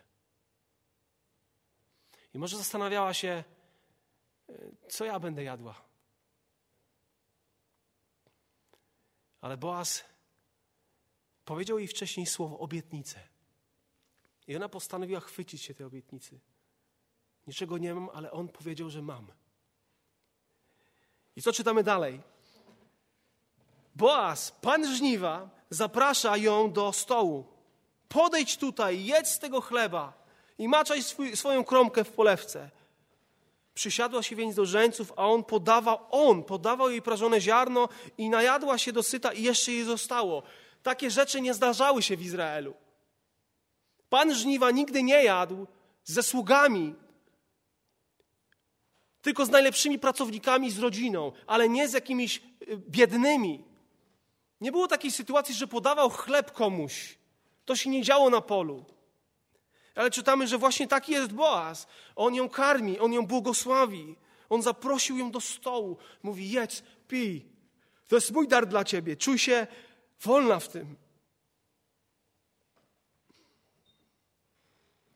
I 2.34 2.38
może 2.38 2.56
zastanawiała 2.56 3.14
się, 3.14 3.44
e, 4.48 4.54
co 4.88 5.04
ja 5.04 5.20
będę 5.20 5.42
jadła. 5.42 5.82
Ale 9.40 9.56
Boaz 9.56 10.04
powiedział 11.44 11.78
jej 11.78 11.88
wcześniej 11.88 12.26
słowo 12.26 12.58
obietnicę. 12.58 13.20
I 14.46 14.56
ona 14.56 14.68
postanowiła 14.68 15.20
chwycić 15.20 15.62
się 15.62 15.74
tej 15.74 15.86
obietnicy. 15.86 16.40
Niczego 17.46 17.78
nie 17.78 17.94
mam, 17.94 18.08
ale 18.10 18.30
on 18.32 18.48
powiedział, 18.48 18.90
że 18.90 19.02
mam. 19.02 19.32
I 21.36 21.42
co 21.42 21.52
czytamy 21.52 21.82
dalej? 21.82 22.22
Boaz, 23.96 24.50
pan 24.50 24.96
żniwa, 24.96 25.48
zaprasza 25.70 26.36
ją 26.36 26.72
do 26.72 26.92
stołu. 26.92 27.44
Podejdź 28.08 28.56
tutaj, 28.56 29.04
jedz 29.04 29.28
z 29.28 29.38
tego 29.38 29.60
chleba 29.60 30.12
i 30.58 30.68
maczaj 30.68 31.02
swój, 31.02 31.36
swoją 31.36 31.64
kromkę 31.64 32.04
w 32.04 32.12
polewce. 32.12 32.70
Przysiadła 33.74 34.22
się 34.22 34.36
więc 34.36 34.54
do 34.54 34.66
żeńców, 34.66 35.12
a 35.16 35.26
on 35.26 35.44
podawał, 35.44 35.98
on 36.10 36.42
podawał 36.44 36.90
jej 36.90 37.02
prażone 37.02 37.40
ziarno 37.40 37.88
i 38.18 38.30
najadła 38.30 38.78
się 38.78 38.92
dosyta 38.92 39.32
i 39.32 39.42
jeszcze 39.42 39.72
jej 39.72 39.84
zostało. 39.84 40.42
Takie 40.82 41.10
rzeczy 41.10 41.40
nie 41.40 41.54
zdarzały 41.54 42.02
się 42.02 42.16
w 42.16 42.22
Izraelu. 42.22 42.74
Pan 44.08 44.34
żniwa 44.34 44.70
nigdy 44.70 45.02
nie 45.02 45.24
jadł 45.24 45.66
ze 46.04 46.22
sługami, 46.22 46.94
tylko 49.22 49.46
z 49.46 49.50
najlepszymi 49.50 49.98
pracownikami, 49.98 50.70
z 50.70 50.78
rodziną, 50.78 51.32
ale 51.46 51.68
nie 51.68 51.88
z 51.88 51.92
jakimiś 51.92 52.42
y, 52.62 52.76
biednymi. 52.76 53.75
Nie 54.60 54.72
było 54.72 54.88
takiej 54.88 55.10
sytuacji, 55.10 55.54
że 55.54 55.66
podawał 55.66 56.10
chleb 56.10 56.52
komuś. 56.52 57.18
To 57.64 57.76
się 57.76 57.90
nie 57.90 58.02
działo 58.02 58.30
na 58.30 58.40
polu. 58.40 58.84
Ale 59.94 60.10
czytamy, 60.10 60.46
że 60.46 60.58
właśnie 60.58 60.88
taki 60.88 61.12
jest 61.12 61.32
Boaz. 61.32 61.86
On 62.16 62.34
ją 62.34 62.48
karmi, 62.48 62.98
on 62.98 63.12
ją 63.12 63.26
błogosławi. 63.26 64.16
On 64.48 64.62
zaprosił 64.62 65.18
ją 65.18 65.30
do 65.30 65.40
stołu. 65.40 65.96
Mówi: 66.22 66.50
jedz, 66.50 66.82
pij. 67.08 67.46
To 68.08 68.14
jest 68.16 68.30
mój 68.30 68.48
dar 68.48 68.66
dla 68.66 68.84
ciebie. 68.84 69.16
Czuj 69.16 69.38
się 69.38 69.66
wolna 70.20 70.60
w 70.60 70.68
tym. 70.68 70.96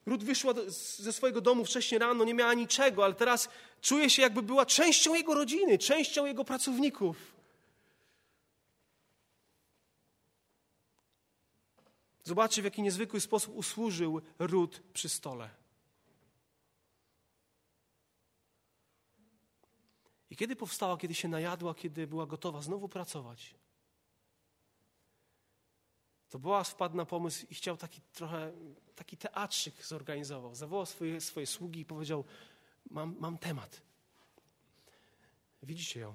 Rut 0.06 0.24
wyszła 0.24 0.54
ze 0.96 1.12
swojego 1.12 1.40
domu 1.40 1.64
wcześniej 1.64 1.98
rano, 1.98 2.24
nie 2.24 2.34
miała 2.34 2.54
niczego, 2.54 3.04
ale 3.04 3.14
teraz 3.14 3.48
czuje 3.80 4.10
się, 4.10 4.22
jakby 4.22 4.42
była 4.42 4.66
częścią 4.66 5.14
jego 5.14 5.34
rodziny, 5.34 5.78
częścią 5.78 6.26
jego 6.26 6.44
pracowników. 6.44 7.39
Zobaczcie, 12.24 12.62
w 12.62 12.64
jaki 12.64 12.82
niezwykły 12.82 13.20
sposób 13.20 13.54
usłużył 13.56 14.22
Rut 14.38 14.82
przy 14.92 15.08
stole. 15.08 15.50
I 20.30 20.36
kiedy 20.36 20.56
powstała, 20.56 20.96
kiedy 20.96 21.14
się 21.14 21.28
najadła, 21.28 21.74
kiedy 21.74 22.06
była 22.06 22.26
gotowa 22.26 22.62
znowu 22.62 22.88
pracować, 22.88 23.54
to 26.30 26.38
Boaz 26.38 26.70
wpadł 26.70 26.96
na 26.96 27.04
pomysł 27.04 27.46
i 27.50 27.54
chciał 27.54 27.76
taki 27.76 28.00
trochę, 28.12 28.52
taki 28.94 29.16
teatrzyk 29.16 29.86
zorganizował. 29.86 30.54
Zawołał 30.54 30.86
swoje, 30.86 31.20
swoje 31.20 31.46
sługi 31.46 31.80
i 31.80 31.84
powiedział, 31.84 32.24
mam, 32.90 33.16
mam 33.18 33.38
temat. 33.38 33.82
Widzicie 35.62 36.00
ją? 36.00 36.14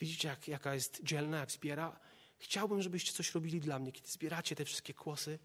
Widzicie, 0.00 0.28
jak, 0.28 0.48
jaka 0.48 0.74
jest 0.74 1.04
dzielna, 1.04 1.38
jak 1.38 1.50
zbiera? 1.50 2.00
Chciałbym, 2.42 2.82
żebyście 2.82 3.12
coś 3.12 3.34
robili 3.34 3.60
dla 3.60 3.78
mnie, 3.78 3.92
kiedy 3.92 4.08
zbieracie 4.08 4.56
te 4.56 4.64
wszystkie 4.64 4.94
kłosy. 4.94 5.38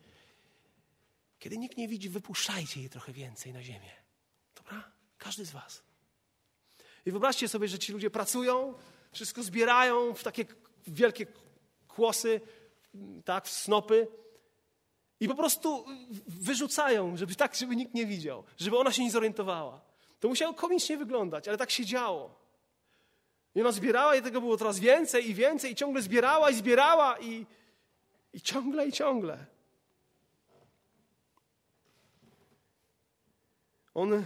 Kiedy 1.40 1.58
nikt 1.58 1.78
nie 1.78 1.88
widzi, 1.88 2.10
wypuszczajcie 2.10 2.82
je 2.82 2.90
trochę 2.90 3.14
więcej 3.14 3.54
na 3.54 3.64
ziemię. 3.64 3.92
Dobra? 4.56 4.92
Każdy 5.18 5.46
z 5.46 5.52
was. 5.52 5.84
I 7.06 7.12
wyobraźcie 7.12 7.48
sobie, 7.48 7.68
że 7.68 7.80
ci 7.80 7.92
ludzie 7.92 8.10
pracują, 8.10 8.74
wszystko 9.12 9.44
zbierają 9.44 10.14
w 10.14 10.24
takie 10.24 10.46
wielkie 10.88 11.26
kłosy, 11.88 12.42
tak, 13.26 13.46
w 13.46 13.50
snopy 13.50 14.08
i 15.20 15.28
po 15.28 15.36
prostu 15.36 15.86
wyrzucają, 16.28 17.18
żeby 17.18 17.36
tak, 17.36 17.56
żeby 17.56 17.76
nikt 17.76 17.94
nie 17.94 18.06
widział, 18.06 18.44
żeby 18.58 18.78
ona 18.78 18.92
się 18.92 19.04
nie 19.04 19.12
zorientowała. 19.12 19.82
To 20.20 20.28
musiało 20.28 20.54
komicznie 20.54 20.98
wyglądać, 20.98 21.48
ale 21.48 21.58
tak 21.58 21.72
się 21.72 21.86
działo. 21.86 22.47
I 23.58 23.62
ona 23.62 23.72
zbierała 23.72 24.16
i 24.16 24.22
tego 24.22 24.42
było 24.42 24.58
coraz 24.58 24.80
więcej 24.80 25.30
i 25.30 25.34
więcej 25.34 25.72
i 25.72 25.76
ciągle 25.76 26.02
zbierała 26.02 26.50
i 26.50 26.56
zbierała 26.56 27.20
i, 27.20 27.46
i 28.34 28.42
ciągle 28.42 28.88
i 28.88 28.92
ciągle. 28.92 29.46
On, 33.94 34.26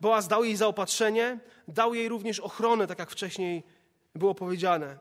Boaz 0.00 0.28
dał 0.28 0.44
jej 0.44 0.56
zaopatrzenie, 0.56 1.38
dał 1.68 1.94
jej 1.94 2.08
również 2.08 2.40
ochronę, 2.40 2.86
tak 2.86 2.98
jak 2.98 3.10
wcześniej 3.10 3.62
było 4.14 4.34
powiedziane. 4.34 4.98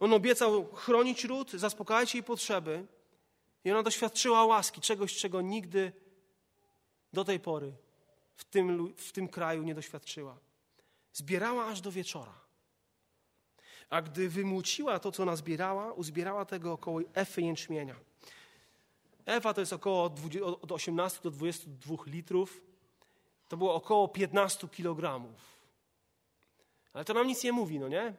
On 0.00 0.12
obiecał 0.12 0.72
chronić 0.72 1.24
ród, 1.24 1.50
zaspokajać 1.50 2.14
jej 2.14 2.22
potrzeby 2.22 2.86
i 3.64 3.70
ona 3.70 3.82
doświadczyła 3.82 4.44
łaski, 4.44 4.80
czegoś, 4.80 5.16
czego 5.16 5.40
nigdy 5.40 5.92
do 7.12 7.24
tej 7.24 7.40
pory 7.40 7.72
w 8.36 8.44
tym, 8.44 8.94
w 8.96 9.12
tym 9.12 9.28
kraju 9.28 9.62
nie 9.62 9.74
doświadczyła. 9.74 10.49
Zbierała 11.12 11.66
aż 11.66 11.80
do 11.80 11.92
wieczora. 11.92 12.34
A 13.90 14.02
gdy 14.02 14.28
wymuciła 14.28 14.98
to, 14.98 15.12
co 15.12 15.22
ona 15.22 15.36
zbierała, 15.36 15.92
uzbierała 15.92 16.44
tego 16.44 16.72
około 16.72 17.00
efy 17.14 17.42
jęczmienia. 17.42 17.94
Efa 19.26 19.54
to 19.54 19.60
jest 19.60 19.72
około 19.72 20.04
od 20.60 20.72
18 20.72 21.20
do 21.22 21.30
22 21.30 21.96
litrów. 22.06 22.60
To 23.48 23.56
było 23.56 23.74
około 23.74 24.08
15 24.08 24.68
kilogramów. 24.68 25.60
Ale 26.92 27.04
to 27.04 27.14
nam 27.14 27.26
nic 27.26 27.44
nie 27.44 27.52
mówi, 27.52 27.78
no 27.78 27.88
nie? 27.88 28.14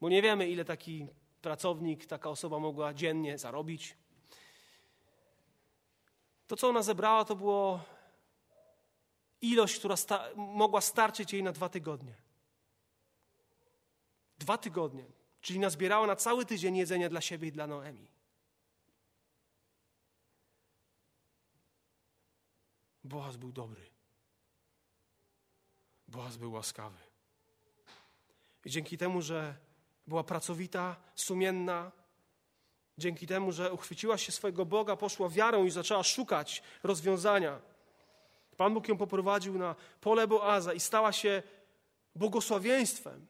Bo 0.00 0.08
nie 0.08 0.22
wiemy, 0.22 0.48
ile 0.48 0.64
taki 0.64 1.06
pracownik, 1.42 2.06
taka 2.06 2.30
osoba 2.30 2.58
mogła 2.58 2.94
dziennie 2.94 3.38
zarobić. 3.38 3.96
To, 6.46 6.56
co 6.56 6.68
ona 6.68 6.82
zebrała, 6.82 7.24
to 7.24 7.36
było 7.36 7.80
ilość, 9.50 9.78
która 9.78 9.96
sta 9.96 10.28
mogła 10.36 10.80
starczyć 10.80 11.32
jej 11.32 11.42
na 11.42 11.52
dwa 11.52 11.68
tygodnie. 11.68 12.14
Dwa 14.38 14.58
tygodnie. 14.58 15.04
Czyli 15.40 15.58
nazbierała 15.58 16.06
na 16.06 16.16
cały 16.16 16.46
tydzień 16.46 16.76
jedzenia 16.76 17.08
dla 17.08 17.20
siebie 17.20 17.48
i 17.48 17.52
dla 17.52 17.66
Noemi. 17.66 18.08
Boaz 23.04 23.36
był 23.36 23.52
dobry. 23.52 23.86
Boaz 26.08 26.36
był 26.36 26.52
łaskawy. 26.52 26.98
I 28.64 28.70
dzięki 28.70 28.98
temu, 28.98 29.22
że 29.22 29.54
była 30.06 30.24
pracowita, 30.24 30.96
sumienna, 31.14 31.92
dzięki 32.98 33.26
temu, 33.26 33.52
że 33.52 33.72
uchwyciła 33.72 34.18
się 34.18 34.32
swojego 34.32 34.66
Boga, 34.66 34.96
poszła 34.96 35.28
wiarą 35.28 35.64
i 35.64 35.70
zaczęła 35.70 36.02
szukać 36.02 36.62
rozwiązania 36.82 37.60
Pan 38.56 38.74
Bóg 38.74 38.88
ją 38.88 38.96
poprowadził 38.96 39.58
na 39.58 39.74
pole 40.00 40.26
Boaza 40.26 40.72
i 40.72 40.80
stała 40.80 41.12
się 41.12 41.42
błogosławieństwem 42.14 43.26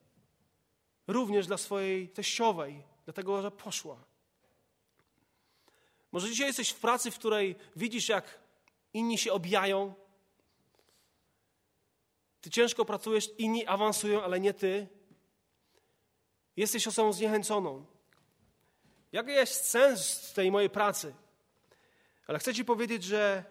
również 1.07 1.47
dla 1.47 1.57
swojej 1.57 2.09
teściowej, 2.09 2.83
dlatego 3.05 3.43
że 3.43 3.51
poszła. 3.51 4.05
Może 6.12 6.29
dzisiaj 6.29 6.47
jesteś 6.47 6.71
w 6.71 6.81
pracy, 6.81 7.11
w 7.11 7.19
której 7.19 7.57
widzisz, 7.77 8.09
jak 8.09 8.39
inni 8.95 9.19
się 9.19 9.33
obijają. 9.33 9.95
Ty 12.41 12.51
ciężko 12.51 12.85
pracujesz, 12.85 13.31
inni 13.39 13.67
awansują, 13.67 14.23
ale 14.23 14.41
nie 14.41 14.55
ty. 14.55 14.89
Jesteś 16.57 16.87
osobą 16.87 17.12
zniechęconą. 17.12 17.87
Jaki 19.12 19.31
jest 19.31 19.65
sens 19.65 20.33
tej 20.33 20.51
mojej 20.51 20.71
pracy? 20.71 21.15
Ale 22.27 22.39
chcę 22.39 22.55
Ci 22.55 22.65
powiedzieć, 22.65 23.05
że 23.05 23.45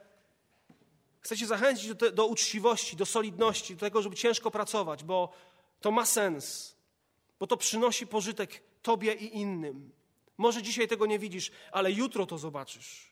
Chcę 1.26 1.38
Cię 1.38 1.48
zachęcić 1.48 1.96
do, 1.96 2.12
do 2.12 2.26
uczciwości, 2.26 2.96
do 2.96 3.06
solidności, 3.06 3.76
do 3.76 3.80
tego, 3.80 4.02
żeby 4.02 4.16
ciężko 4.16 4.52
pracować, 4.52 5.04
bo 5.04 5.34
to 5.82 5.92
ma 5.92 6.06
sens, 6.06 6.76
bo 7.40 7.48
to 7.48 7.58
przynosi 7.58 8.08
pożytek 8.08 8.64
Tobie 8.82 9.14
i 9.14 9.38
innym. 9.38 9.92
Może 10.38 10.62
dzisiaj 10.62 10.88
tego 10.88 11.06
nie 11.06 11.20
widzisz, 11.20 11.52
ale 11.72 11.92
jutro 11.92 12.26
to 12.26 12.38
zobaczysz. 12.38 13.12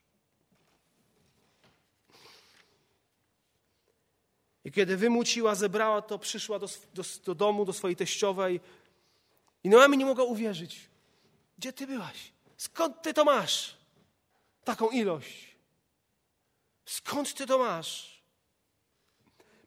I 4.65 4.71
kiedy 4.71 4.97
wymuciła, 4.97 5.55
zebrała 5.55 6.01
to, 6.01 6.19
przyszła 6.19 6.59
do, 6.59 6.67
do, 6.93 7.03
do 7.25 7.35
domu, 7.35 7.65
do 7.65 7.73
swojej 7.73 7.95
teściowej 7.95 8.59
i 9.63 9.69
Noemi 9.69 9.97
nie 9.97 10.05
mogła 10.05 10.23
uwierzyć. 10.23 10.89
Gdzie 11.57 11.73
ty 11.73 11.87
byłaś? 11.87 12.31
Skąd 12.57 13.01
ty 13.01 13.13
to 13.13 13.25
masz? 13.25 13.77
Taką 14.63 14.89
ilość. 14.89 15.52
Skąd 16.85 17.33
ty 17.33 17.45
to 17.45 17.57
masz? 17.57 18.21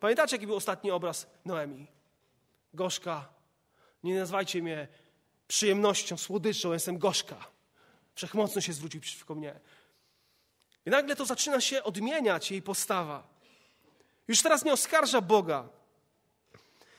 Pamiętacie, 0.01 0.37
jaki 0.37 0.47
był 0.47 0.57
ostatni 0.57 0.91
obraz 0.91 1.27
Noemi? 1.45 1.87
Gorzka. 2.75 3.29
Nie 4.03 4.19
nazwajcie 4.19 4.63
mnie 4.63 4.89
przyjemnością, 5.49 6.17
słodyczą, 6.17 6.73
jestem 6.73 6.99
gorzka. 6.99 7.51
Wszechmocno 8.15 8.61
się 8.61 8.73
zwrócił 8.73 9.01
przeciwko 9.01 9.35
mnie. 9.35 9.61
I 10.87 10.91
nagle 10.91 11.17
to 11.17 11.27
zaczyna 11.27 11.61
się 11.61 11.83
odmieniać, 11.83 12.51
jej 12.51 12.63
postawa. 12.63 13.29
Już 14.29 14.43
teraz 14.43 14.65
nie 14.65 14.73
oskarża 14.73 15.21
Boga, 15.21 15.69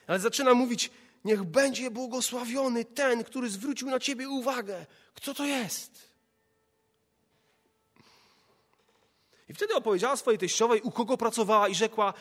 ale 0.08 0.19
zaczyna 0.19 0.53
mówić: 0.53 0.91
Niech 1.25 1.43
będzie 1.43 1.91
błogosławiony 1.91 2.86
ten, 2.86 3.23
który 3.23 3.49
zwrócił 3.49 3.89
na 3.89 3.99
ciebie 3.99 4.30
uwagę. 4.30 4.86
Kto 5.13 5.34
to 5.34 5.45
jest? 5.45 6.07
I 9.50 9.54
wtedy 9.54 9.76
opowiedziała 9.76 10.16
swojej 10.16 10.38
teściowej, 10.38 10.82
u 10.82 10.92
kogo 10.92 11.18
pracowała 11.18 11.68
i 11.68 11.76
rzekła, 11.76 12.14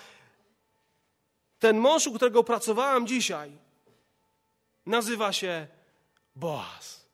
ten 1.59 1.79
mąż, 1.79 2.07
u 2.07 2.12
którego 2.12 2.45
pracowałam 2.45 3.07
dzisiaj, 3.07 3.53
nazywa 4.87 5.33
się 5.33 5.67
Boaz. 6.35 7.07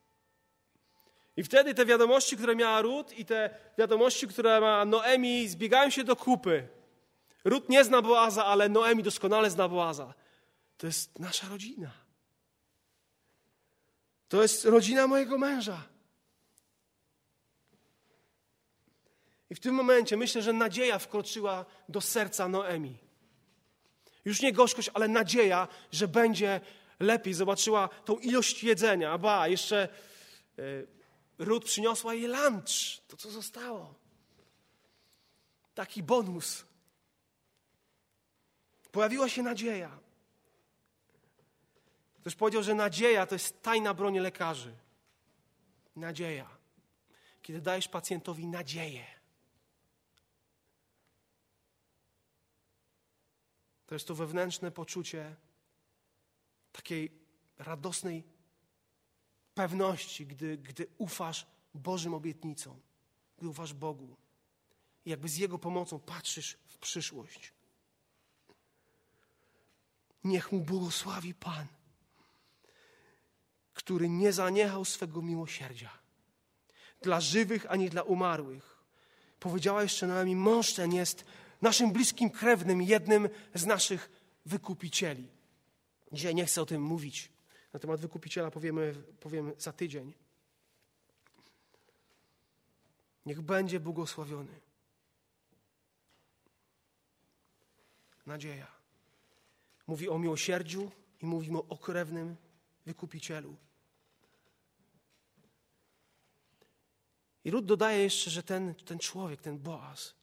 I 1.36 1.42
wtedy 1.42 1.74
te 1.74 1.86
wiadomości, 1.86 2.36
które 2.36 2.56
miała 2.56 2.82
Rut 2.82 3.18
i 3.18 3.24
te 3.24 3.50
wiadomości, 3.78 4.28
które 4.28 4.60
ma 4.60 4.84
Noemi, 4.84 5.48
zbiegają 5.48 5.90
się 5.90 6.04
do 6.04 6.16
kupy. 6.16 6.68
Rut 7.44 7.68
nie 7.68 7.84
zna 7.84 8.02
Boaza, 8.02 8.44
ale 8.44 8.68
Noemi 8.68 9.02
doskonale 9.02 9.50
zna 9.50 9.68
Boaza. 9.68 10.14
To 10.76 10.86
jest 10.86 11.18
nasza 11.18 11.48
rodzina. 11.48 11.90
To 14.28 14.42
jest 14.42 14.64
rodzina 14.64 15.06
mojego 15.06 15.38
męża. 15.38 15.82
I 19.52 19.54
w 19.54 19.60
tym 19.60 19.74
momencie 19.74 20.16
myślę, 20.16 20.42
że 20.42 20.52
nadzieja 20.52 20.98
wkroczyła 20.98 21.64
do 21.88 22.00
serca 22.00 22.48
Noemi. 22.48 22.98
Już 24.24 24.42
nie 24.42 24.52
gorzkość, 24.52 24.90
ale 24.94 25.08
nadzieja, 25.08 25.68
że 25.90 26.08
będzie 26.08 26.60
lepiej. 27.00 27.34
Zobaczyła 27.34 27.88
tą 27.88 28.18
ilość 28.18 28.64
jedzenia. 28.64 29.18
Ba, 29.18 29.48
jeszcze 29.48 29.88
y, 30.58 30.86
Ruth 31.38 31.64
przyniosła 31.64 32.14
jej 32.14 32.26
lunch, 32.26 33.00
to 33.08 33.16
co 33.16 33.30
zostało. 33.30 33.94
Taki 35.74 36.02
bonus. 36.02 36.64
Pojawiła 38.92 39.28
się 39.28 39.42
nadzieja. 39.42 39.98
Ktoś 42.20 42.34
powiedział, 42.34 42.62
że 42.62 42.74
nadzieja 42.74 43.26
to 43.26 43.34
jest 43.34 43.62
tajna 43.62 43.94
broń 43.94 44.18
lekarzy. 44.18 44.74
Nadzieja. 45.96 46.48
Kiedy 47.42 47.60
dajesz 47.60 47.88
pacjentowi 47.88 48.46
nadzieję, 48.46 49.21
To 53.92 53.96
jest 53.96 54.08
to 54.08 54.14
wewnętrzne 54.14 54.70
poczucie 54.70 55.36
takiej 56.72 57.12
radosnej 57.58 58.24
pewności, 59.54 60.26
gdy, 60.26 60.58
gdy 60.58 60.86
ufasz 60.98 61.46
Bożym 61.74 62.14
obietnicom, 62.14 62.80
gdy 63.38 63.48
ufasz 63.48 63.74
Bogu. 63.74 64.16
I 65.04 65.10
jakby 65.10 65.28
z 65.28 65.36
Jego 65.36 65.58
pomocą 65.58 66.00
patrzysz 66.00 66.58
w 66.66 66.78
przyszłość. 66.78 67.52
Niech 70.24 70.52
mu 70.52 70.60
błogosławi 70.60 71.34
Pan, 71.34 71.66
który 73.74 74.08
nie 74.08 74.32
zaniechał 74.32 74.84
swego 74.84 75.22
miłosierdzia 75.22 75.90
dla 77.02 77.20
żywych 77.20 77.70
ani 77.70 77.90
dla 77.90 78.02
umarłych. 78.02 78.84
Powiedziała 79.40 79.82
jeszcze 79.82 80.06
nami, 80.06 80.36
mąż 80.36 80.72
ten 80.72 80.92
jest 80.92 81.24
naszym 81.62 81.92
bliskim 81.92 82.30
krewnym, 82.30 82.82
jednym 82.82 83.28
z 83.54 83.66
naszych 83.66 84.10
wykupicieli. 84.46 85.28
Dzisiaj 86.12 86.34
nie 86.34 86.46
chcę 86.46 86.62
o 86.62 86.66
tym 86.66 86.82
mówić. 86.82 87.32
Na 87.72 87.80
temat 87.80 88.00
wykupiciela 88.00 88.50
powiemy, 88.50 88.94
powiemy 89.20 89.52
za 89.58 89.72
tydzień. 89.72 90.14
Niech 93.26 93.40
będzie 93.40 93.80
błogosławiony. 93.80 94.60
Nadzieja. 98.26 98.66
Mówi 99.86 100.08
o 100.08 100.18
miłosierdziu 100.18 100.90
i 101.20 101.26
mówimy 101.26 101.58
o 101.58 101.78
krewnym 101.78 102.36
wykupicielu. 102.86 103.56
I 107.44 107.50
Rut 107.50 107.66
dodaje 107.66 108.02
jeszcze, 108.02 108.30
że 108.30 108.42
ten, 108.42 108.74
ten 108.74 108.98
człowiek, 108.98 109.40
ten 109.40 109.58
Boaz, 109.58 110.14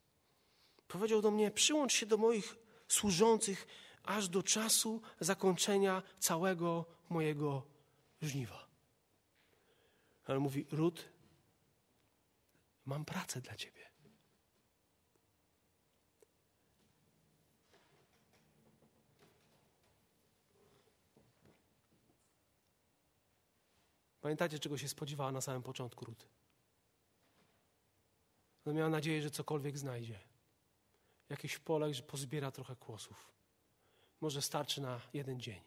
powiedział 0.89 1.21
do 1.21 1.32
mnie: 1.32 1.52
Przyłącz 1.52 1.93
się 1.93 2.06
do 2.06 2.17
moich 2.17 2.56
służących 2.88 3.67
aż 4.04 4.30
do 4.30 4.43
czasu 4.43 5.02
zakończenia 5.19 6.04
całego 6.19 6.86
mojego 7.10 7.63
żniwa. 8.21 8.67
Ale 10.25 10.39
mówi: 10.39 10.65
Rut, 10.71 11.10
mam 12.86 13.06
pracę 13.06 13.41
dla 13.41 13.56
ciebie. 13.56 13.89
Pamiętacie, 24.21 24.60
czego 24.60 24.78
się 24.78 24.88
spodziewała 24.88 25.32
na 25.32 25.41
samym 25.41 25.63
początku 25.63 26.06
Rut? 26.06 26.28
Ona 28.65 28.75
miała 28.75 28.89
nadzieję, 28.89 29.21
że 29.21 29.32
cokolwiek 29.32 29.78
znajdzie. 29.78 30.28
Jakieś 31.29 31.57
pole, 31.57 31.93
że 31.93 32.03
pozbiera 32.03 32.51
trochę 32.51 32.75
kłosów. 32.75 33.31
Może 34.21 34.41
starczy 34.41 34.81
na 34.81 35.01
jeden 35.13 35.39
dzień. 35.39 35.61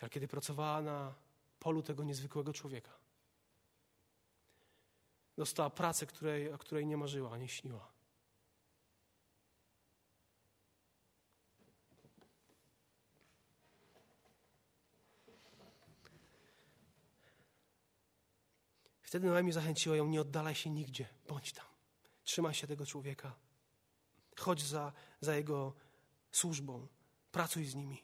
Ale 0.00 0.10
kiedy 0.10 0.28
pracowała 0.28 0.82
na 0.82 1.14
polu 1.58 1.82
tego 1.82 2.04
niezwykłego 2.04 2.52
człowieka, 2.52 2.92
dostała 5.36 5.70
pracę, 5.70 6.06
której, 6.06 6.52
o 6.52 6.58
której 6.58 6.86
nie 6.86 6.96
marzyła, 6.96 7.38
nie 7.38 7.48
śniła. 7.48 7.92
Wtedy 19.02 19.26
Noemi 19.26 19.52
zachęciła 19.52 19.96
ją, 19.96 20.06
nie 20.06 20.20
oddalaj 20.20 20.54
się 20.54 20.70
nigdzie, 20.70 21.08
bądź 21.28 21.52
tam. 21.52 21.73
Trzymaj 22.24 22.54
się 22.54 22.66
tego 22.66 22.86
człowieka. 22.86 23.34
Chodź 24.36 24.62
za, 24.62 24.92
za 25.20 25.36
jego 25.36 25.72
służbą, 26.30 26.86
pracuj 27.32 27.64
z 27.64 27.74
nimi. 27.74 28.02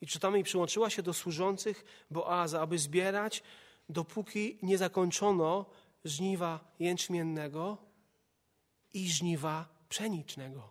I 0.00 0.06
czytamy, 0.06 0.38
i 0.38 0.44
przyłączyła 0.44 0.90
się 0.90 1.02
do 1.02 1.14
służących 1.14 1.84
Boaza, 2.10 2.60
aby 2.60 2.78
zbierać, 2.78 3.42
dopóki 3.88 4.58
nie 4.62 4.78
zakończono 4.78 5.66
żniwa 6.04 6.60
jęczmiennego 6.78 7.78
i 8.92 9.10
żniwa 9.10 9.68
pszenicznego. 9.88 10.68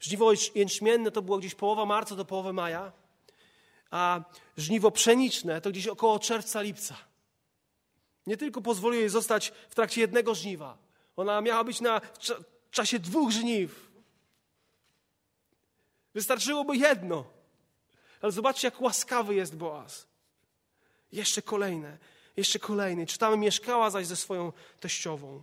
Żniwo 0.00 0.32
jęczmienne 0.54 1.10
to 1.10 1.22
było 1.22 1.38
gdzieś 1.38 1.54
połowa 1.54 1.86
marca 1.86 2.16
do 2.16 2.24
połowy 2.24 2.52
maja, 2.52 2.92
a 3.90 4.20
żniwo 4.56 4.90
pszeniczne 4.90 5.60
to 5.60 5.70
gdzieś 5.70 5.86
około 5.86 6.18
czerwca, 6.18 6.62
lipca. 6.62 6.96
Nie 8.26 8.36
tylko 8.36 8.62
pozwolił 8.62 9.00
jej 9.00 9.08
zostać 9.08 9.52
w 9.68 9.74
trakcie 9.74 10.00
jednego 10.00 10.34
żniwa. 10.34 10.85
Ona 11.16 11.40
miała 11.40 11.64
być 11.64 11.80
na 11.80 12.00
w 12.66 12.70
czasie 12.70 12.98
dwóch 12.98 13.30
żniw. 13.30 13.90
Wystarczyłoby 16.14 16.76
jedno. 16.76 17.24
Ale 18.22 18.32
zobaczcie, 18.32 18.66
jak 18.68 18.80
łaskawy 18.80 19.34
jest 19.34 19.56
Boaz. 19.56 20.06
Jeszcze 21.12 21.42
kolejne, 21.42 21.98
jeszcze 22.36 22.58
kolejne. 22.58 23.06
Czytamy, 23.06 23.36
mieszkała 23.36 23.90
zaś 23.90 24.06
ze 24.06 24.16
swoją 24.16 24.52
teściową. 24.80 25.42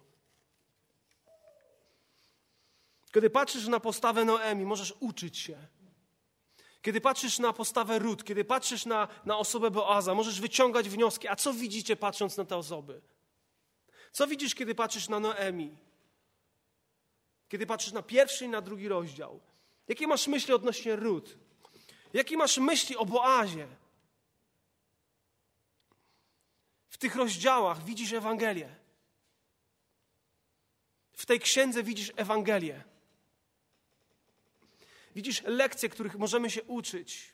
Kiedy 3.14 3.30
patrzysz 3.30 3.68
na 3.68 3.80
postawę 3.80 4.26
Noemi, 4.26 4.66
możesz 4.66 4.94
uczyć 5.00 5.38
się. 5.38 5.58
Kiedy 6.82 7.02
patrzysz 7.02 7.40
na 7.40 7.54
postawę 7.54 8.00
Rut, 8.00 8.24
kiedy 8.24 8.46
patrzysz 8.46 8.86
na, 8.86 9.08
na 9.26 9.38
osobę 9.38 9.72
Boaza, 9.72 10.14
możesz 10.14 10.42
wyciągać 10.42 10.90
wnioski. 10.90 11.28
A 11.28 11.36
co 11.36 11.54
widzicie 11.54 11.96
patrząc 11.96 12.38
na 12.38 12.46
te 12.46 12.58
osoby? 12.58 13.02
Co 14.14 14.28
widzisz, 14.28 14.56
kiedy 14.56 14.76
patrzysz 14.76 15.10
na 15.10 15.20
Noemi? 15.20 15.78
Kiedy 17.50 17.66
patrzysz 17.66 17.94
na 17.94 18.02
pierwszy 18.02 18.46
i 18.46 18.50
na 18.50 18.62
drugi 18.62 18.88
rozdział? 18.88 19.40
Jakie 19.88 20.08
masz 20.08 20.28
myśli 20.28 20.54
odnośnie 20.54 20.96
Rut? 20.96 21.38
Jakie 22.14 22.38
masz 22.38 22.58
myśli 22.58 22.98
o 22.98 23.06
Boazie? 23.06 23.68
W 26.90 26.98
tych 26.98 27.16
rozdziałach 27.16 27.86
widzisz 27.86 28.14
Ewangelię. 28.14 28.76
W 31.14 31.26
tej 31.26 31.40
księdze 31.40 31.84
widzisz 31.84 32.12
Ewangelię. 32.16 32.84
Widzisz 35.16 35.42
lekcje, 35.44 35.90
których 35.90 36.16
możemy 36.16 36.50
się 36.50 36.64
uczyć. 36.64 37.34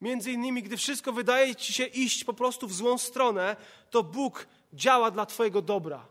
Między 0.00 0.32
innymi, 0.32 0.62
gdy 0.62 0.76
wszystko 0.76 1.12
wydaje 1.12 1.56
ci 1.56 1.72
się 1.72 1.86
iść 1.86 2.24
po 2.24 2.34
prostu 2.34 2.68
w 2.68 2.74
złą 2.74 2.98
stronę, 2.98 3.56
to 3.90 4.02
Bóg 4.02 4.46
działa 4.74 5.10
dla 5.10 5.26
Twojego 5.26 5.62
dobra. 5.62 6.06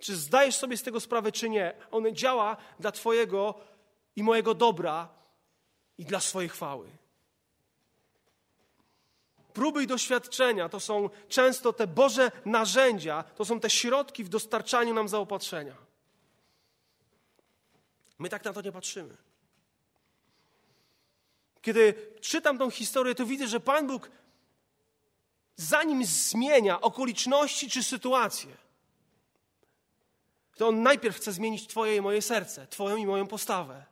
Czy 0.00 0.16
zdajesz 0.16 0.56
sobie 0.56 0.76
z 0.76 0.82
tego 0.82 1.00
sprawę, 1.00 1.32
czy 1.32 1.48
nie? 1.50 1.74
On 1.90 2.14
działa 2.14 2.56
dla 2.80 2.92
Twojego 2.92 3.54
i 4.16 4.22
mojego 4.22 4.54
dobra 4.54 5.08
i 5.98 6.04
dla 6.04 6.20
swojej 6.20 6.48
chwały. 6.48 6.88
Próby 9.52 9.82
i 9.82 9.86
doświadczenia 9.86 10.68
to 10.68 10.80
są 10.80 11.10
często 11.28 11.72
te 11.72 11.86
Boże 11.86 12.30
narzędzia, 12.44 13.22
to 13.22 13.44
są 13.44 13.60
te 13.60 13.70
środki 13.70 14.24
w 14.24 14.28
dostarczaniu 14.28 14.94
nam 14.94 15.08
zaopatrzenia. 15.08 15.76
My 18.18 18.28
tak 18.28 18.44
na 18.44 18.52
to 18.52 18.62
nie 18.62 18.72
patrzymy. 18.72 19.16
Kiedy 21.62 21.94
czytam 22.20 22.58
tą 22.58 22.70
historię, 22.70 23.14
to 23.14 23.26
widzę, 23.26 23.46
że 23.46 23.60
Pan 23.60 23.86
Bóg, 23.86 24.10
zanim 25.56 26.04
zmienia 26.04 26.80
okoliczności 26.80 27.70
czy 27.70 27.82
sytuacje, 27.82 28.56
to 30.56 30.68
On 30.68 30.82
najpierw 30.82 31.16
chce 31.16 31.32
zmienić 31.32 31.66
Twoje 31.66 31.96
i 31.96 32.00
moje 32.00 32.22
serce, 32.22 32.66
Twoją 32.66 32.96
i 32.96 33.06
moją 33.06 33.26
postawę. 33.26 33.84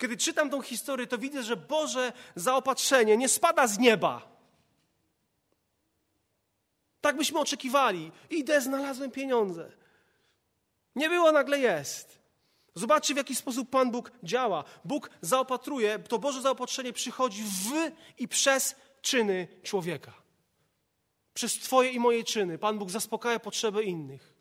Kiedy 0.00 0.16
czytam 0.16 0.50
tą 0.50 0.62
historię, 0.62 1.06
to 1.06 1.18
widzę, 1.18 1.42
że 1.42 1.56
Boże 1.56 2.12
zaopatrzenie 2.34 3.16
nie 3.16 3.28
spada 3.28 3.66
z 3.66 3.78
nieba. 3.78 4.34
Tak 7.00 7.16
byśmy 7.16 7.38
oczekiwali. 7.38 8.12
Idę, 8.30 8.60
znalazłem 8.60 9.10
pieniądze. 9.10 9.72
Nie 10.96 11.08
było, 11.08 11.32
nagle 11.32 11.58
jest. 11.58 12.23
Zobaczcie, 12.74 13.14
w 13.14 13.16
jaki 13.16 13.34
sposób 13.34 13.70
Pan 13.70 13.90
Bóg 13.90 14.12
działa. 14.22 14.64
Bóg 14.84 15.10
zaopatruje, 15.20 15.98
to 15.98 16.18
Boże 16.18 16.42
zaopatrzenie 16.42 16.92
przychodzi 16.92 17.42
w 17.42 17.72
i 18.18 18.28
przez 18.28 18.76
czyny 19.02 19.48
człowieka. 19.62 20.12
Przez 21.34 21.54
Twoje 21.54 21.90
i 21.90 22.00
moje 22.00 22.24
czyny. 22.24 22.58
Pan 22.58 22.78
Bóg 22.78 22.90
zaspokaja 22.90 23.38
potrzeby 23.38 23.84
innych. 23.84 24.34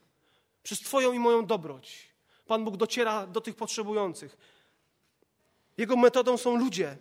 Przez 0.64 0.80
Twoją 0.80 1.14
i 1.14 1.20
moją 1.20 1.46
dobroć. 1.46 2.14
Pan 2.46 2.66
Bóg 2.66 2.78
dociera 2.78 3.28
do 3.28 3.42
tych 3.42 3.56
potrzebujących. 3.56 4.38
Jego 5.78 5.96
metodą 5.96 6.38
są 6.38 6.56
ludzie. 6.56 6.98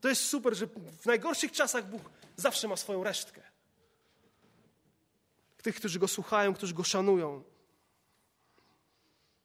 To 0.00 0.08
jest 0.08 0.24
super, 0.24 0.56
że 0.56 0.66
w 1.00 1.06
najgorszych 1.06 1.52
czasach 1.52 1.90
Bóg 1.90 2.02
zawsze 2.36 2.68
ma 2.68 2.76
swoją 2.76 3.04
resztkę. 3.04 3.42
Tych, 5.62 5.76
którzy 5.76 5.98
go 5.98 6.08
słuchają, 6.08 6.54
którzy 6.54 6.74
go 6.74 6.84
szanują. 6.84 7.42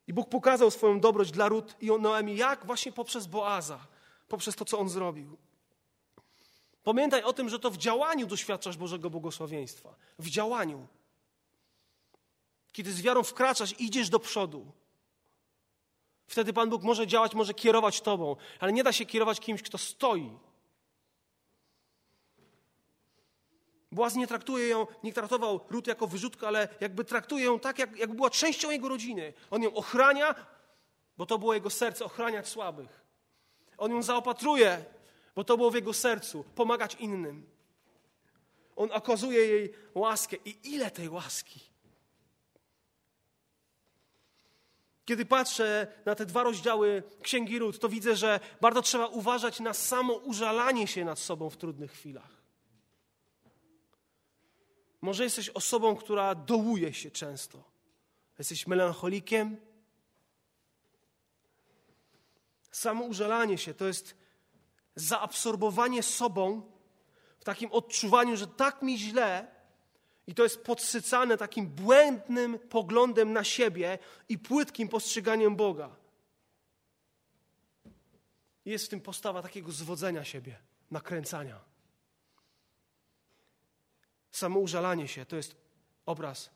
I 0.07 0.13
Bóg 0.13 0.29
pokazał 0.29 0.71
swoją 0.71 0.99
dobroć 0.99 1.31
dla 1.31 1.47
Rut 1.47 1.75
i 1.81 1.91
Noemi, 1.99 2.35
jak 2.37 2.65
właśnie 2.65 2.91
poprzez 2.91 3.27
Boaza, 3.27 3.87
poprzez 4.27 4.55
to, 4.55 4.65
co 4.65 4.79
on 4.79 4.89
zrobił. 4.89 5.37
Pamiętaj 6.83 7.23
o 7.23 7.33
tym, 7.33 7.49
że 7.49 7.59
to 7.59 7.71
w 7.71 7.77
działaniu 7.77 8.27
doświadczasz 8.27 8.77
Bożego 8.77 9.09
błogosławieństwa. 9.09 9.95
W 10.19 10.29
działaniu. 10.29 10.87
Kiedy 12.71 12.93
z 12.93 13.01
wiarą 13.01 13.23
wkraczasz, 13.23 13.79
idziesz 13.79 14.09
do 14.09 14.19
przodu. 14.19 14.71
Wtedy 16.27 16.53
Pan 16.53 16.69
Bóg 16.69 16.83
może 16.83 17.07
działać, 17.07 17.35
może 17.35 17.53
kierować 17.53 18.01
Tobą, 18.01 18.35
ale 18.59 18.73
nie 18.73 18.83
da 18.83 18.91
się 18.91 19.05
kierować 19.05 19.39
kimś, 19.39 19.61
kto 19.61 19.77
stoi. 19.77 20.31
Boaz 23.93 24.15
nie 24.15 24.27
traktuje 24.27 24.67
ją, 24.67 24.87
nie 25.03 25.13
traktował 25.13 25.59
Rut 25.69 25.87
jako 25.87 26.07
wyrzutkę, 26.07 26.47
ale 26.47 26.67
jakby 26.81 27.05
traktuje 27.05 27.45
ją 27.45 27.59
tak, 27.59 27.79
jak, 27.79 27.97
jakby 27.97 28.15
była 28.15 28.29
częścią 28.29 28.71
jego 28.71 28.89
rodziny. 28.89 29.33
On 29.51 29.63
ją 29.63 29.73
ochrania, 29.73 30.35
bo 31.17 31.25
to 31.25 31.39
było 31.39 31.53
jego 31.53 31.69
serce, 31.69 32.05
ochraniać 32.05 32.47
słabych. 32.47 33.03
On 33.77 33.91
ją 33.91 34.03
zaopatruje, 34.03 34.85
bo 35.35 35.43
to 35.43 35.57
było 35.57 35.71
w 35.71 35.75
jego 35.75 35.93
sercu, 35.93 36.43
pomagać 36.55 36.95
innym. 36.95 37.49
On 38.75 38.91
okazuje 38.91 39.39
jej 39.39 39.73
łaskę. 39.95 40.37
I 40.45 40.57
ile 40.63 40.91
tej 40.91 41.09
łaski? 41.09 41.59
Kiedy 45.05 45.25
patrzę 45.25 45.87
na 46.05 46.15
te 46.15 46.25
dwa 46.25 46.43
rozdziały 46.43 47.03
Księgi 47.21 47.59
Ród, 47.59 47.79
to 47.79 47.89
widzę, 47.89 48.15
że 48.15 48.39
bardzo 48.61 48.81
trzeba 48.81 49.07
uważać 49.07 49.59
na 49.59 49.73
samo 49.73 50.13
użalanie 50.13 50.87
się 50.87 51.05
nad 51.05 51.19
sobą 51.19 51.49
w 51.49 51.57
trudnych 51.57 51.91
chwilach. 51.91 52.42
Może 55.03 55.23
jesteś 55.23 55.49
osobą, 55.49 55.95
która 55.95 56.35
dołuje 56.35 56.93
się 56.93 57.11
często. 57.11 57.63
Jesteś 58.39 58.67
melancholikiem. 58.67 59.57
Samo 62.71 63.05
użalanie 63.05 63.57
się 63.57 63.73
to 63.73 63.87
jest 63.87 64.15
zaabsorbowanie 64.95 66.03
sobą 66.03 66.71
w 67.39 67.43
takim 67.43 67.71
odczuwaniu, 67.71 68.37
że 68.37 68.47
tak 68.47 68.81
mi 68.81 68.97
źle, 68.97 69.47
i 70.27 70.35
to 70.35 70.43
jest 70.43 70.63
podsycane 70.63 71.37
takim 71.37 71.67
błędnym 71.67 72.59
poglądem 72.59 73.33
na 73.33 73.43
siebie 73.43 73.99
i 74.29 74.39
płytkim 74.39 74.89
postrzeganiem 74.89 75.55
Boga. 75.55 75.95
Jest 78.65 78.85
w 78.85 78.89
tym 78.89 79.01
postawa 79.01 79.41
takiego 79.41 79.71
zwodzenia 79.71 80.23
siebie, 80.23 80.59
nakręcania. 80.91 81.72
Samo 84.33 84.59
użalanie 84.59 85.07
się 85.07 85.25
to 85.25 85.35
jest 85.35 85.55
obraz 86.05 86.49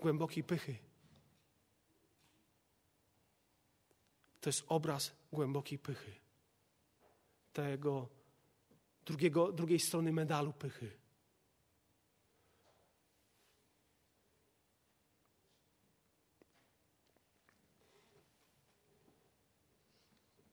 głębokiej 0.00 0.44
pychy. 0.44 0.76
To 4.40 4.48
jest 4.48 4.64
obraz 4.68 5.12
głębokiej 5.32 5.78
pychy. 5.78 6.12
Tego 7.52 8.08
drugiego, 9.06 9.52
drugiej 9.52 9.80
strony 9.80 10.12
medalu 10.12 10.52
pychy. 10.52 10.90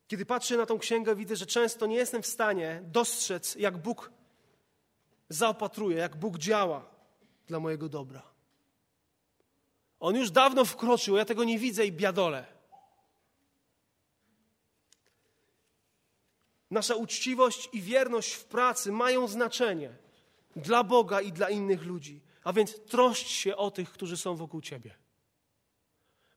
Kiedy 0.08 0.26
patrzę 0.26 0.58
na 0.58 0.66
tą 0.66 0.80
księgę, 0.80 1.16
widzę, 1.16 1.36
że 1.36 1.46
często 1.46 1.86
nie 1.86 1.96
jestem 1.96 2.22
w 2.22 2.28
stanie 2.28 2.82
dostrzec, 2.86 3.56
jak 3.56 3.78
Bóg 3.78 4.12
zaopatruje, 5.34 5.98
jak 5.98 6.16
Bóg 6.16 6.38
działa 6.38 6.86
dla 7.48 7.60
mojego 7.60 7.90
dobra. 7.90 8.22
On 10.00 10.16
już 10.16 10.32
dawno 10.32 10.66
wkroczył, 10.66 11.18
ja 11.18 11.26
tego 11.26 11.44
nie 11.44 11.60
widzę 11.60 11.86
i 11.86 11.92
biadole. 11.92 12.46
Nasza 16.72 16.96
uczciwość 16.96 17.70
i 17.74 17.82
wierność 17.82 18.34
w 18.34 18.46
pracy 18.46 18.92
mają 18.92 19.28
znaczenie 19.28 19.98
dla 20.56 20.84
Boga 20.84 21.22
i 21.22 21.32
dla 21.32 21.50
innych 21.50 21.84
ludzi. 21.84 22.22
A 22.44 22.54
więc 22.54 22.86
troszcz 22.86 23.28
się 23.28 23.56
o 23.56 23.72
tych, 23.72 23.92
którzy 23.92 24.18
są 24.18 24.36
wokół 24.36 24.62
Ciebie. 24.62 24.96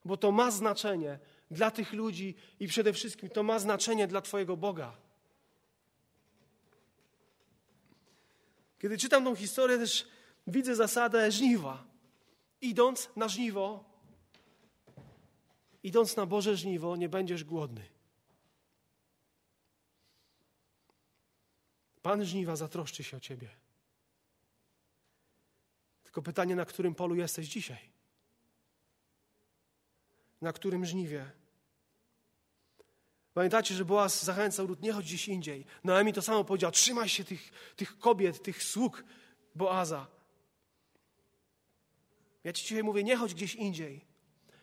Bo 0.05 0.17
to 0.17 0.31
ma 0.31 0.51
znaczenie 0.51 1.19
dla 1.51 1.71
tych 1.71 1.93
ludzi 1.93 2.35
i 2.59 2.67
przede 2.67 2.93
wszystkim 2.93 3.29
to 3.29 3.43
ma 3.43 3.59
znaczenie 3.59 4.07
dla 4.07 4.21
Twojego 4.21 4.57
Boga. 4.57 5.06
Kiedy 8.79 8.97
czytam 8.97 9.23
tą 9.23 9.35
historię, 9.35 9.77
też 9.77 10.07
widzę 10.47 10.75
zasadę 10.75 11.31
żniwa. 11.31 11.85
Idąc 12.61 13.09
na 13.15 13.27
żniwo, 13.27 13.83
idąc 15.83 16.15
na 16.15 16.25
Boże 16.25 16.57
żniwo, 16.57 16.95
nie 16.95 17.09
będziesz 17.09 17.43
głodny. 17.43 17.85
Pan 22.01 22.25
żniwa 22.25 22.55
zatroszczy 22.55 23.03
się 23.03 23.17
o 23.17 23.19
ciebie. 23.19 23.49
Tylko 26.03 26.21
pytanie, 26.21 26.55
na 26.55 26.65
którym 26.65 26.95
polu 26.95 27.15
jesteś 27.15 27.47
dzisiaj? 27.47 27.89
Na 30.41 30.53
którym 30.53 30.85
żniwie? 30.85 31.31
Pamiętacie, 33.37 33.75
że 33.75 33.85
Boaz 33.85 34.23
zachęcał 34.23 34.67
lud, 34.67 34.81
nie 34.81 34.93
chodź 34.93 35.05
gdzieś 35.05 35.27
indziej. 35.27 35.65
Noemi 35.83 36.13
to 36.13 36.21
samo 36.21 36.43
powiedział, 36.43 36.71
trzymaj 36.71 37.09
się 37.09 37.23
tych, 37.23 37.51
tych 37.75 37.99
kobiet, 37.99 38.43
tych 38.43 38.63
sług 38.63 39.03
Boaza. 39.55 40.07
Ja 42.43 42.53
ci 42.53 42.63
dzisiaj 42.63 42.83
mówię, 42.83 43.03
nie 43.03 43.15
chodź 43.15 43.33
gdzieś 43.33 43.55
indziej. 43.55 44.05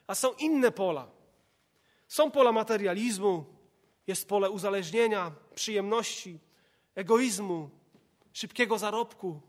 A 0.07 0.15
są 0.15 0.33
inne 0.33 0.71
pola. 0.71 1.11
Są 2.09 2.31
pola 2.31 2.53
materializmu, 2.53 3.45
jest 4.07 4.29
pole 4.29 4.51
uzależnienia, 4.51 5.33
przyjemności, 5.55 6.41
egoizmu, 6.95 7.71
szybkiego 8.33 8.79
zarobku. 8.79 9.41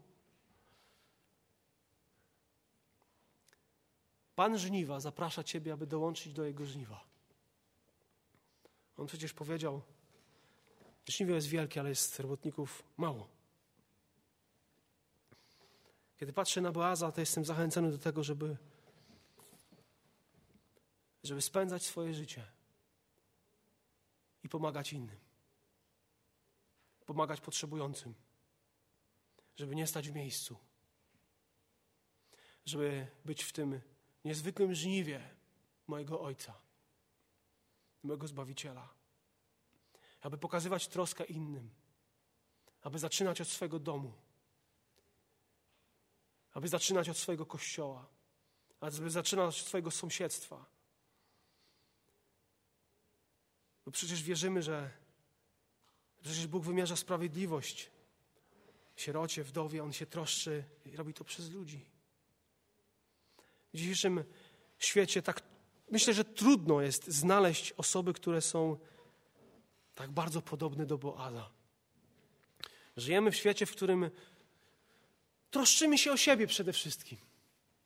Pan 4.36 4.57
żniwa 4.57 4.99
zaprasza 4.99 5.43
Ciebie, 5.43 5.73
aby 5.73 5.88
dołączyć 5.88 6.34
do 6.34 6.43
Jego 6.43 6.65
żniwa. 6.65 7.14
On 8.97 9.07
przecież 9.07 9.33
powiedział, 9.33 9.81
żniwo 11.07 11.33
jest 11.33 11.47
wielkie, 11.47 11.79
ale 11.79 11.89
jest 11.89 12.19
robotników 12.19 12.83
mało. 12.97 13.27
Kiedy 16.17 16.33
patrzę 16.33 16.61
na 16.61 16.71
Boaza, 16.71 17.11
to 17.11 17.21
jestem 17.21 17.45
zachęcony 17.45 17.91
do 17.91 17.97
tego, 17.97 18.23
żeby, 18.23 18.57
żeby 21.23 21.41
spędzać 21.41 21.83
swoje 21.83 22.13
życie 22.13 22.45
i 24.43 24.49
pomagać 24.49 24.93
innym. 24.93 25.17
Pomagać 27.05 27.41
potrzebującym, 27.41 28.13
żeby 29.55 29.75
nie 29.75 29.87
stać 29.87 30.09
w 30.09 30.15
miejscu, 30.15 30.57
żeby 32.65 33.07
być 33.25 33.43
w 33.43 33.53
tym 33.53 33.81
niezwykłym 34.25 34.75
żniwie 34.75 35.29
mojego 35.87 36.21
Ojca, 36.21 36.64
mojego 38.06 38.28
Zbawiciela, 38.28 38.89
aby 40.22 40.38
pokazywać 40.38 40.88
troskę 40.88 41.24
innym, 41.24 41.70
aby 42.82 42.99
zaczynać 42.99 43.41
od 43.41 43.47
swojego 43.47 43.80
domu, 43.80 44.14
aby 46.53 46.68
zaczynać 46.68 47.10
od 47.10 47.18
swojego 47.18 47.45
kościoła, 47.45 48.06
aby 48.80 49.10
zaczynać 49.10 49.60
od 49.60 49.68
swojego 49.68 49.91
sąsiedztwa. 49.91 50.66
Bo 53.86 53.91
przecież 53.91 54.24
wierzymy, 54.24 54.64
że 54.64 55.06
Przecież 56.26 56.47
Bóg 56.47 56.64
wymierza 56.64 56.95
sprawiedliwość. 56.95 57.91
Sierocie, 58.95 59.43
wdowie, 59.43 59.84
On 59.84 59.93
się 59.93 60.06
troszczy 60.06 60.64
i 60.86 60.95
robi 60.95 61.14
to 61.14 61.24
przez 61.24 61.49
ludzi. 61.51 61.86
W 63.74 63.78
dzisiejszym 63.78 64.24
świecie 64.80 65.22
tak 65.22 65.41
myślę, 65.91 66.13
że 66.13 66.25
trudno 66.25 66.81
jest 66.81 67.07
znaleźć 67.07 67.71
osoby, 67.71 68.13
które 68.13 68.41
są 68.41 68.77
tak 69.95 70.11
bardzo 70.11 70.41
podobne 70.41 70.86
do 70.86 70.97
Boaza. 70.97 71.49
Żyjemy 72.97 73.31
w 73.31 73.36
świecie, 73.36 73.65
w 73.65 73.71
którym 73.71 74.11
troszczymy 75.51 75.97
się 75.97 76.11
o 76.11 76.17
siebie 76.17 76.47
przede 76.47 76.73
wszystkim. 76.73 77.17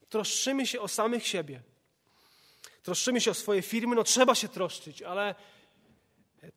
Troszczymy 0.10 0.68
się 0.68 0.82
o 0.82 0.88
samych 0.88 1.28
siebie. 1.28 1.62
Troszczymy 2.84 3.22
się 3.22 3.32
o 3.32 3.34
swoje 3.34 3.62
firmy, 3.62 3.96
no 3.96 4.04
trzeba 4.04 4.36
się 4.36 4.48
troszczyć, 4.48 5.02
ale 5.02 5.36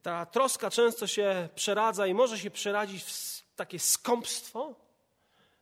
ta 0.03 0.27
troska 0.27 0.71
często 0.71 1.07
się 1.07 1.49
przeradza 1.55 2.07
i 2.07 2.15
może 2.15 2.39
się 2.39 2.51
przeradzić 2.51 3.03
w 3.03 3.43
takie 3.57 3.79
skąpstwo, 3.79 4.75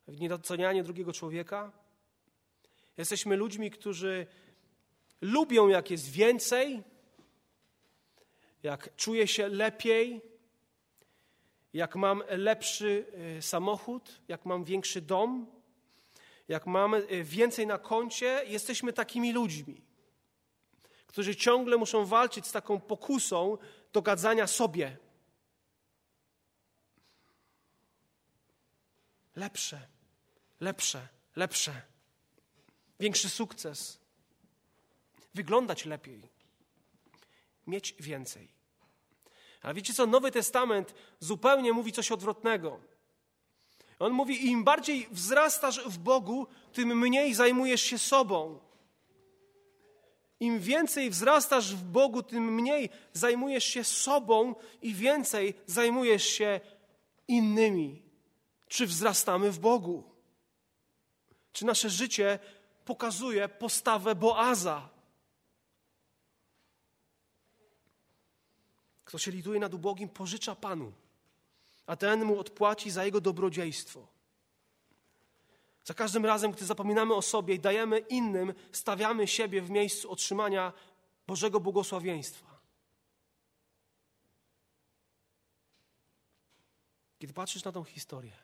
w 0.09 0.21
niedocenianie 0.21 0.83
drugiego 0.83 1.13
człowieka. 1.13 1.73
Jesteśmy 2.97 3.37
ludźmi, 3.37 3.71
którzy 3.71 4.27
lubią, 5.21 5.69
jak 5.69 5.91
jest 5.91 6.11
więcej, 6.11 6.83
jak 8.63 8.97
czuję 8.97 9.27
się 9.27 9.49
lepiej, 9.49 10.23
jak 11.73 11.97
mam 11.97 12.23
lepszy 12.29 13.07
e, 13.39 13.43
samochód, 13.43 14.21
jak 14.29 14.47
mam 14.47 14.65
większy 14.65 15.01
dom, 15.01 15.47
jak 16.49 16.67
mam 16.67 16.95
e, 16.95 17.01
więcej 17.23 17.67
na 17.67 17.79
koncie. 17.79 18.43
Jesteśmy 18.47 18.93
takimi 18.93 19.33
ludźmi, 19.33 19.83
którzy 21.07 21.37
ciągle 21.37 21.77
muszą 21.77 22.07
walczyć 22.07 22.47
z 22.47 22.53
taką 22.53 22.81
pokusą, 22.81 23.59
dogadzania 23.93 24.47
sobie. 24.47 24.97
Lepsze, 29.37 29.89
lepsze, 30.61 31.09
lepsze. 31.37 31.83
Większy 33.01 33.29
sukces. 33.29 34.00
Wyglądać 35.35 35.85
lepiej. 35.85 36.23
Mieć 37.67 37.95
więcej. 38.01 38.49
Ale 39.63 39.75
wiecie 39.75 39.95
co? 39.95 40.07
Nowy 40.07 40.31
Testament 40.31 40.95
zupełnie 41.21 41.73
mówi 41.73 41.93
coś 41.93 42.13
odwrotnego. 42.13 42.81
On 43.99 44.13
mówi: 44.13 44.47
im 44.47 44.65
bardziej 44.65 45.09
wzrastasz 45.11 45.85
w 45.85 45.99
Bogu, 45.99 46.47
tym 46.73 46.99
mniej 46.99 47.35
zajmujesz 47.35 47.83
się 47.83 47.99
sobą. 47.99 48.59
Im 50.41 50.61
więcej 50.61 51.11
wzrastasz 51.11 51.75
w 51.75 51.83
Bogu, 51.83 52.23
tym 52.23 52.55
mniej 52.55 52.91
zajmujesz 53.13 53.65
się 53.65 53.85
sobą 53.85 54.55
i 54.83 54.95
więcej 54.95 55.55
zajmujesz 55.67 56.25
się 56.25 56.61
innymi. 57.29 58.03
Czy 58.69 58.87
wzrastamy 58.87 59.51
w 59.51 59.59
Bogu? 59.59 60.05
Czy 61.53 61.67
nasze 61.67 61.91
życie 61.91 62.39
pokazuje 62.85 63.49
postawę 63.49 64.15
Boaza? 64.15 64.89
Kto 69.11 69.19
się 69.19 69.31
lituje 69.31 69.61
nad 69.61 69.75
ubogim, 69.75 70.09
pożycza 70.09 70.55
Panu, 70.55 70.93
a 71.87 71.97
ten 71.97 72.25
mu 72.25 72.39
odpłaci 72.39 72.91
za 72.91 73.05
jego 73.05 73.21
dobrodziejstwo. 73.21 74.07
Za 75.85 75.95
każdym 75.95 76.27
razem, 76.27 76.53
gdy 76.53 76.67
zapominamy 76.67 77.15
o 77.15 77.23
sobie 77.23 77.55
i 77.55 77.59
dajemy 77.59 77.99
innym, 77.99 78.55
stawiamy 78.73 79.27
siebie 79.27 79.63
w 79.63 79.71
miejscu 79.71 80.11
otrzymania 80.11 80.73
Bożego 81.27 81.61
błogosławieństwa. 81.61 82.61
Kiedy 87.19 87.33
patrzysz 87.33 87.65
na 87.65 87.73
tą 87.73 87.85
historię, 87.85 88.37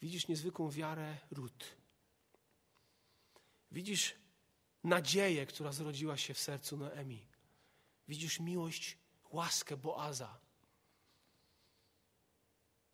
widzisz 0.00 0.28
niezwykłą 0.28 0.70
wiarę 0.70 1.16
Rut. 1.30 1.64
Widzisz 3.70 4.14
nadzieję, 4.84 5.46
która 5.46 5.72
zrodziła 5.72 6.16
się 6.16 6.34
w 6.34 6.38
sercu 6.38 6.76
Noemi. 6.76 7.26
Widzisz 8.08 8.40
miłość, 8.40 9.05
łaskę 9.30 9.76
Boaza. 9.76 10.38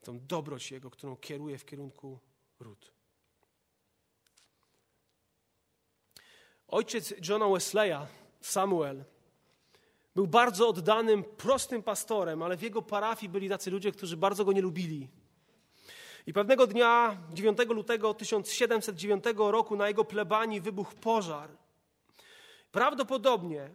Tą 0.03 0.21
dobroć 0.21 0.71
Jego, 0.71 0.91
którą 0.91 1.17
kieruje 1.17 1.59
w 1.59 1.65
kierunku 1.65 2.19
Rut. 2.61 2.93
Ojciec 6.69 7.15
Johna 7.29 7.49
Wesleya, 7.49 8.07
Samuel, 8.41 9.05
był 10.15 10.27
bardzo 10.27 10.69
oddanym, 10.69 11.25
prostym 11.25 11.83
pastorem, 11.83 12.43
ale 12.43 12.57
w 12.57 12.63
jego 12.63 12.83
parafii 12.83 13.29
byli 13.29 13.49
tacy 13.49 13.71
ludzie, 13.71 13.93
którzy 13.93 14.17
bardzo 14.17 14.45
go 14.45 14.53
nie 14.53 14.63
lubili. 14.63 15.09
I 16.27 16.33
pewnego 16.33 16.67
dnia, 16.67 17.23
9 17.33 17.59
lutego 17.69 18.15
1709 18.15 19.25
roku, 19.37 19.77
na 19.77 19.89
jego 19.89 20.05
plebanii 20.05 20.61
wybuchł 20.61 20.95
pożar. 20.95 21.51
Prawdopodobnie 22.73 23.71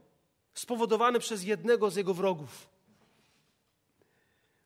spowodowany 0.60 1.20
przez 1.20 1.44
jednego 1.44 1.92
z 1.92 1.96
jego 1.96 2.14
wrogów. 2.14 2.68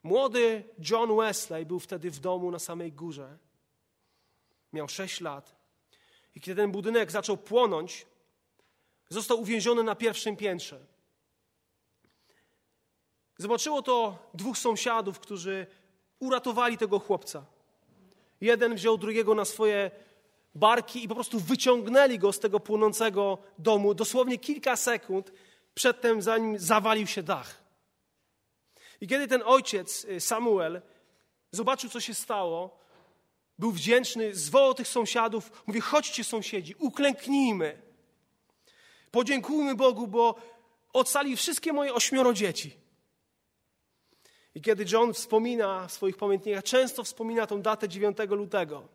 Młody 0.03 0.63
John 0.89 1.17
Wesley 1.17 1.65
był 1.65 1.79
wtedy 1.79 2.11
w 2.11 2.19
domu 2.19 2.51
na 2.51 2.59
samej 2.59 2.91
górze. 2.91 3.37
Miał 4.73 4.87
6 4.87 5.21
lat. 5.21 5.55
I 6.35 6.41
kiedy 6.41 6.61
ten 6.61 6.71
budynek 6.71 7.11
zaczął 7.11 7.37
płonąć, 7.37 8.05
został 9.09 9.41
uwięziony 9.41 9.83
na 9.83 9.95
pierwszym 9.95 10.37
piętrze. 10.37 10.79
Zobaczyło 13.37 13.81
to 13.81 14.17
dwóch 14.33 14.57
sąsiadów, 14.57 15.19
którzy 15.19 15.67
uratowali 16.19 16.77
tego 16.77 16.99
chłopca. 16.99 17.45
Jeden 18.41 18.75
wziął 18.75 18.97
drugiego 18.97 19.35
na 19.35 19.45
swoje 19.45 19.91
barki 20.55 21.03
i 21.03 21.07
po 21.07 21.15
prostu 21.15 21.39
wyciągnęli 21.39 22.19
go 22.19 22.33
z 22.33 22.39
tego 22.39 22.59
płonącego 22.59 23.37
domu 23.57 23.93
dosłownie 23.93 24.37
kilka 24.37 24.75
sekund 24.75 25.31
przedtem, 25.73 26.21
zanim 26.21 26.59
zawalił 26.59 27.07
się 27.07 27.23
dach. 27.23 27.61
I 29.01 29.07
kiedy 29.07 29.27
ten 29.27 29.43
ojciec, 29.45 30.05
y, 30.05 30.19
Samuel, 30.19 30.81
zobaczył, 31.51 31.89
co 31.89 31.99
się 31.99 32.13
stało, 32.13 32.79
był 33.59 33.71
wdzięczny, 33.71 34.35
zwołał 34.35 34.73
tych 34.73 34.87
sąsiadów, 34.87 35.63
mówi: 35.67 35.81
chodźcie, 35.81 36.23
sąsiedzi, 36.23 36.75
uklęknijmy. 36.79 37.81
Podziękujmy 39.11 39.75
Bogu, 39.75 40.07
bo 40.07 40.35
ocalił 40.93 41.37
wszystkie 41.37 41.73
moje 41.73 41.93
ośmioro 41.93 42.33
dzieci. 42.33 42.81
I 44.55 44.61
kiedy 44.61 44.85
John 44.91 45.13
wspomina 45.13 45.87
w 45.87 45.91
swoich 45.91 46.17
pamiętnikach, 46.17 46.63
często 46.63 47.03
wspomina 47.03 47.47
tą 47.47 47.61
datę 47.61 47.89
9 47.89 48.17
lutego. 48.29 48.87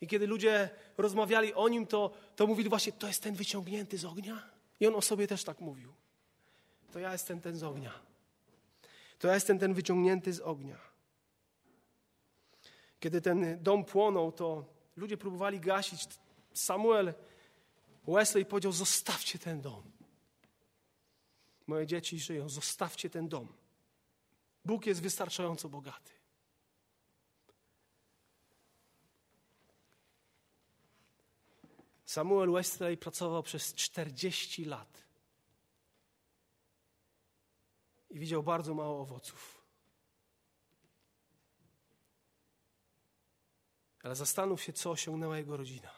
I 0.00 0.06
kiedy 0.06 0.26
ludzie 0.26 0.70
rozmawiali 0.98 1.54
o 1.54 1.68
nim, 1.68 1.86
to, 1.86 2.10
to 2.36 2.46
mówili 2.46 2.68
właśnie, 2.68 2.92
to 2.92 3.06
jest 3.06 3.22
ten 3.22 3.34
wyciągnięty 3.34 3.98
z 3.98 4.04
ognia. 4.04 4.42
I 4.80 4.86
on 4.86 4.94
o 4.94 5.02
sobie 5.02 5.26
też 5.26 5.44
tak 5.44 5.60
mówił. 5.60 5.92
To 6.92 6.98
ja 6.98 7.12
jestem 7.12 7.40
ten 7.40 7.56
z 7.56 7.62
ognia. 7.62 7.92
To 9.18 9.28
ja 9.28 9.34
jestem 9.34 9.58
ten 9.58 9.74
wyciągnięty 9.74 10.32
z 10.32 10.40
ognia. 10.40 10.78
Kiedy 13.00 13.20
ten 13.20 13.62
dom 13.62 13.84
płonął, 13.84 14.32
to 14.32 14.64
ludzie 14.96 15.16
próbowali 15.16 15.60
gasić. 15.60 16.08
Samuel 16.52 17.14
Wesley 18.08 18.46
powiedział: 18.46 18.72
Zostawcie 18.72 19.38
ten 19.38 19.60
dom. 19.60 19.82
Moje 21.66 21.86
dzieci 21.86 22.20
żyją, 22.20 22.48
zostawcie 22.48 23.10
ten 23.10 23.28
dom. 23.28 23.48
Bóg 24.64 24.86
jest 24.86 25.02
wystarczająco 25.02 25.68
bogaty. 25.68 26.12
Samuel 32.04 32.52
Wesley 32.52 32.96
pracował 32.96 33.42
przez 33.42 33.74
40 33.74 34.64
lat 34.64 35.02
i 38.12 38.18
widział 38.18 38.42
bardzo 38.42 38.74
mało 38.74 39.00
owoców. 39.00 39.62
Ale 44.02 44.14
zastanów 44.14 44.62
się, 44.62 44.72
co 44.72 44.90
osiągnęła 44.90 45.38
jego 45.38 45.56
rodzina. 45.56 45.90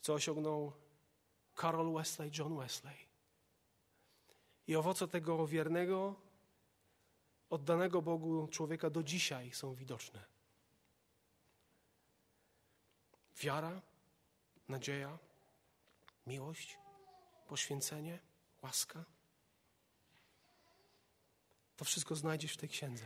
Co 0.00 0.14
osiągnął 0.14 0.72
Carol 1.60 1.92
Wesley, 1.92 2.30
John 2.38 2.58
Wesley. 2.58 2.96
I 4.66 4.76
owoce 4.76 5.08
tego 5.08 5.46
wiernego, 5.46 6.14
oddanego 7.50 8.02
Bogu 8.02 8.48
człowieka 8.48 8.90
do 8.90 9.02
dzisiaj 9.02 9.52
są 9.52 9.74
widoczne. 9.74 10.24
Wiara, 13.36 13.80
nadzieja, 14.68 15.18
miłość, 16.26 16.78
poświęcenie, 17.48 18.18
łaska. 18.62 19.17
To 21.78 21.84
wszystko 21.84 22.14
znajdziesz 22.16 22.52
w 22.52 22.56
tej 22.56 22.68
księdze. 22.68 23.04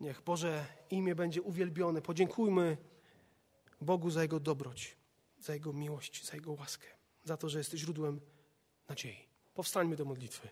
Niech 0.00 0.22
Boże 0.22 0.66
imię 0.90 1.14
będzie 1.14 1.42
uwielbione. 1.42 2.02
Podziękujmy 2.02 2.76
Bogu 3.80 4.10
za 4.10 4.22
Jego 4.22 4.40
dobroć, 4.40 4.96
za 5.38 5.54
Jego 5.54 5.72
miłość, 5.72 6.24
za 6.24 6.34
Jego 6.34 6.52
łaskę 6.52 6.86
za 7.24 7.36
to, 7.36 7.48
że 7.48 7.58
jesteś 7.58 7.80
źródłem 7.80 8.20
nadziei. 8.88 9.28
Powstańmy 9.54 9.96
do 9.96 10.04
modlitwy. 10.04 10.48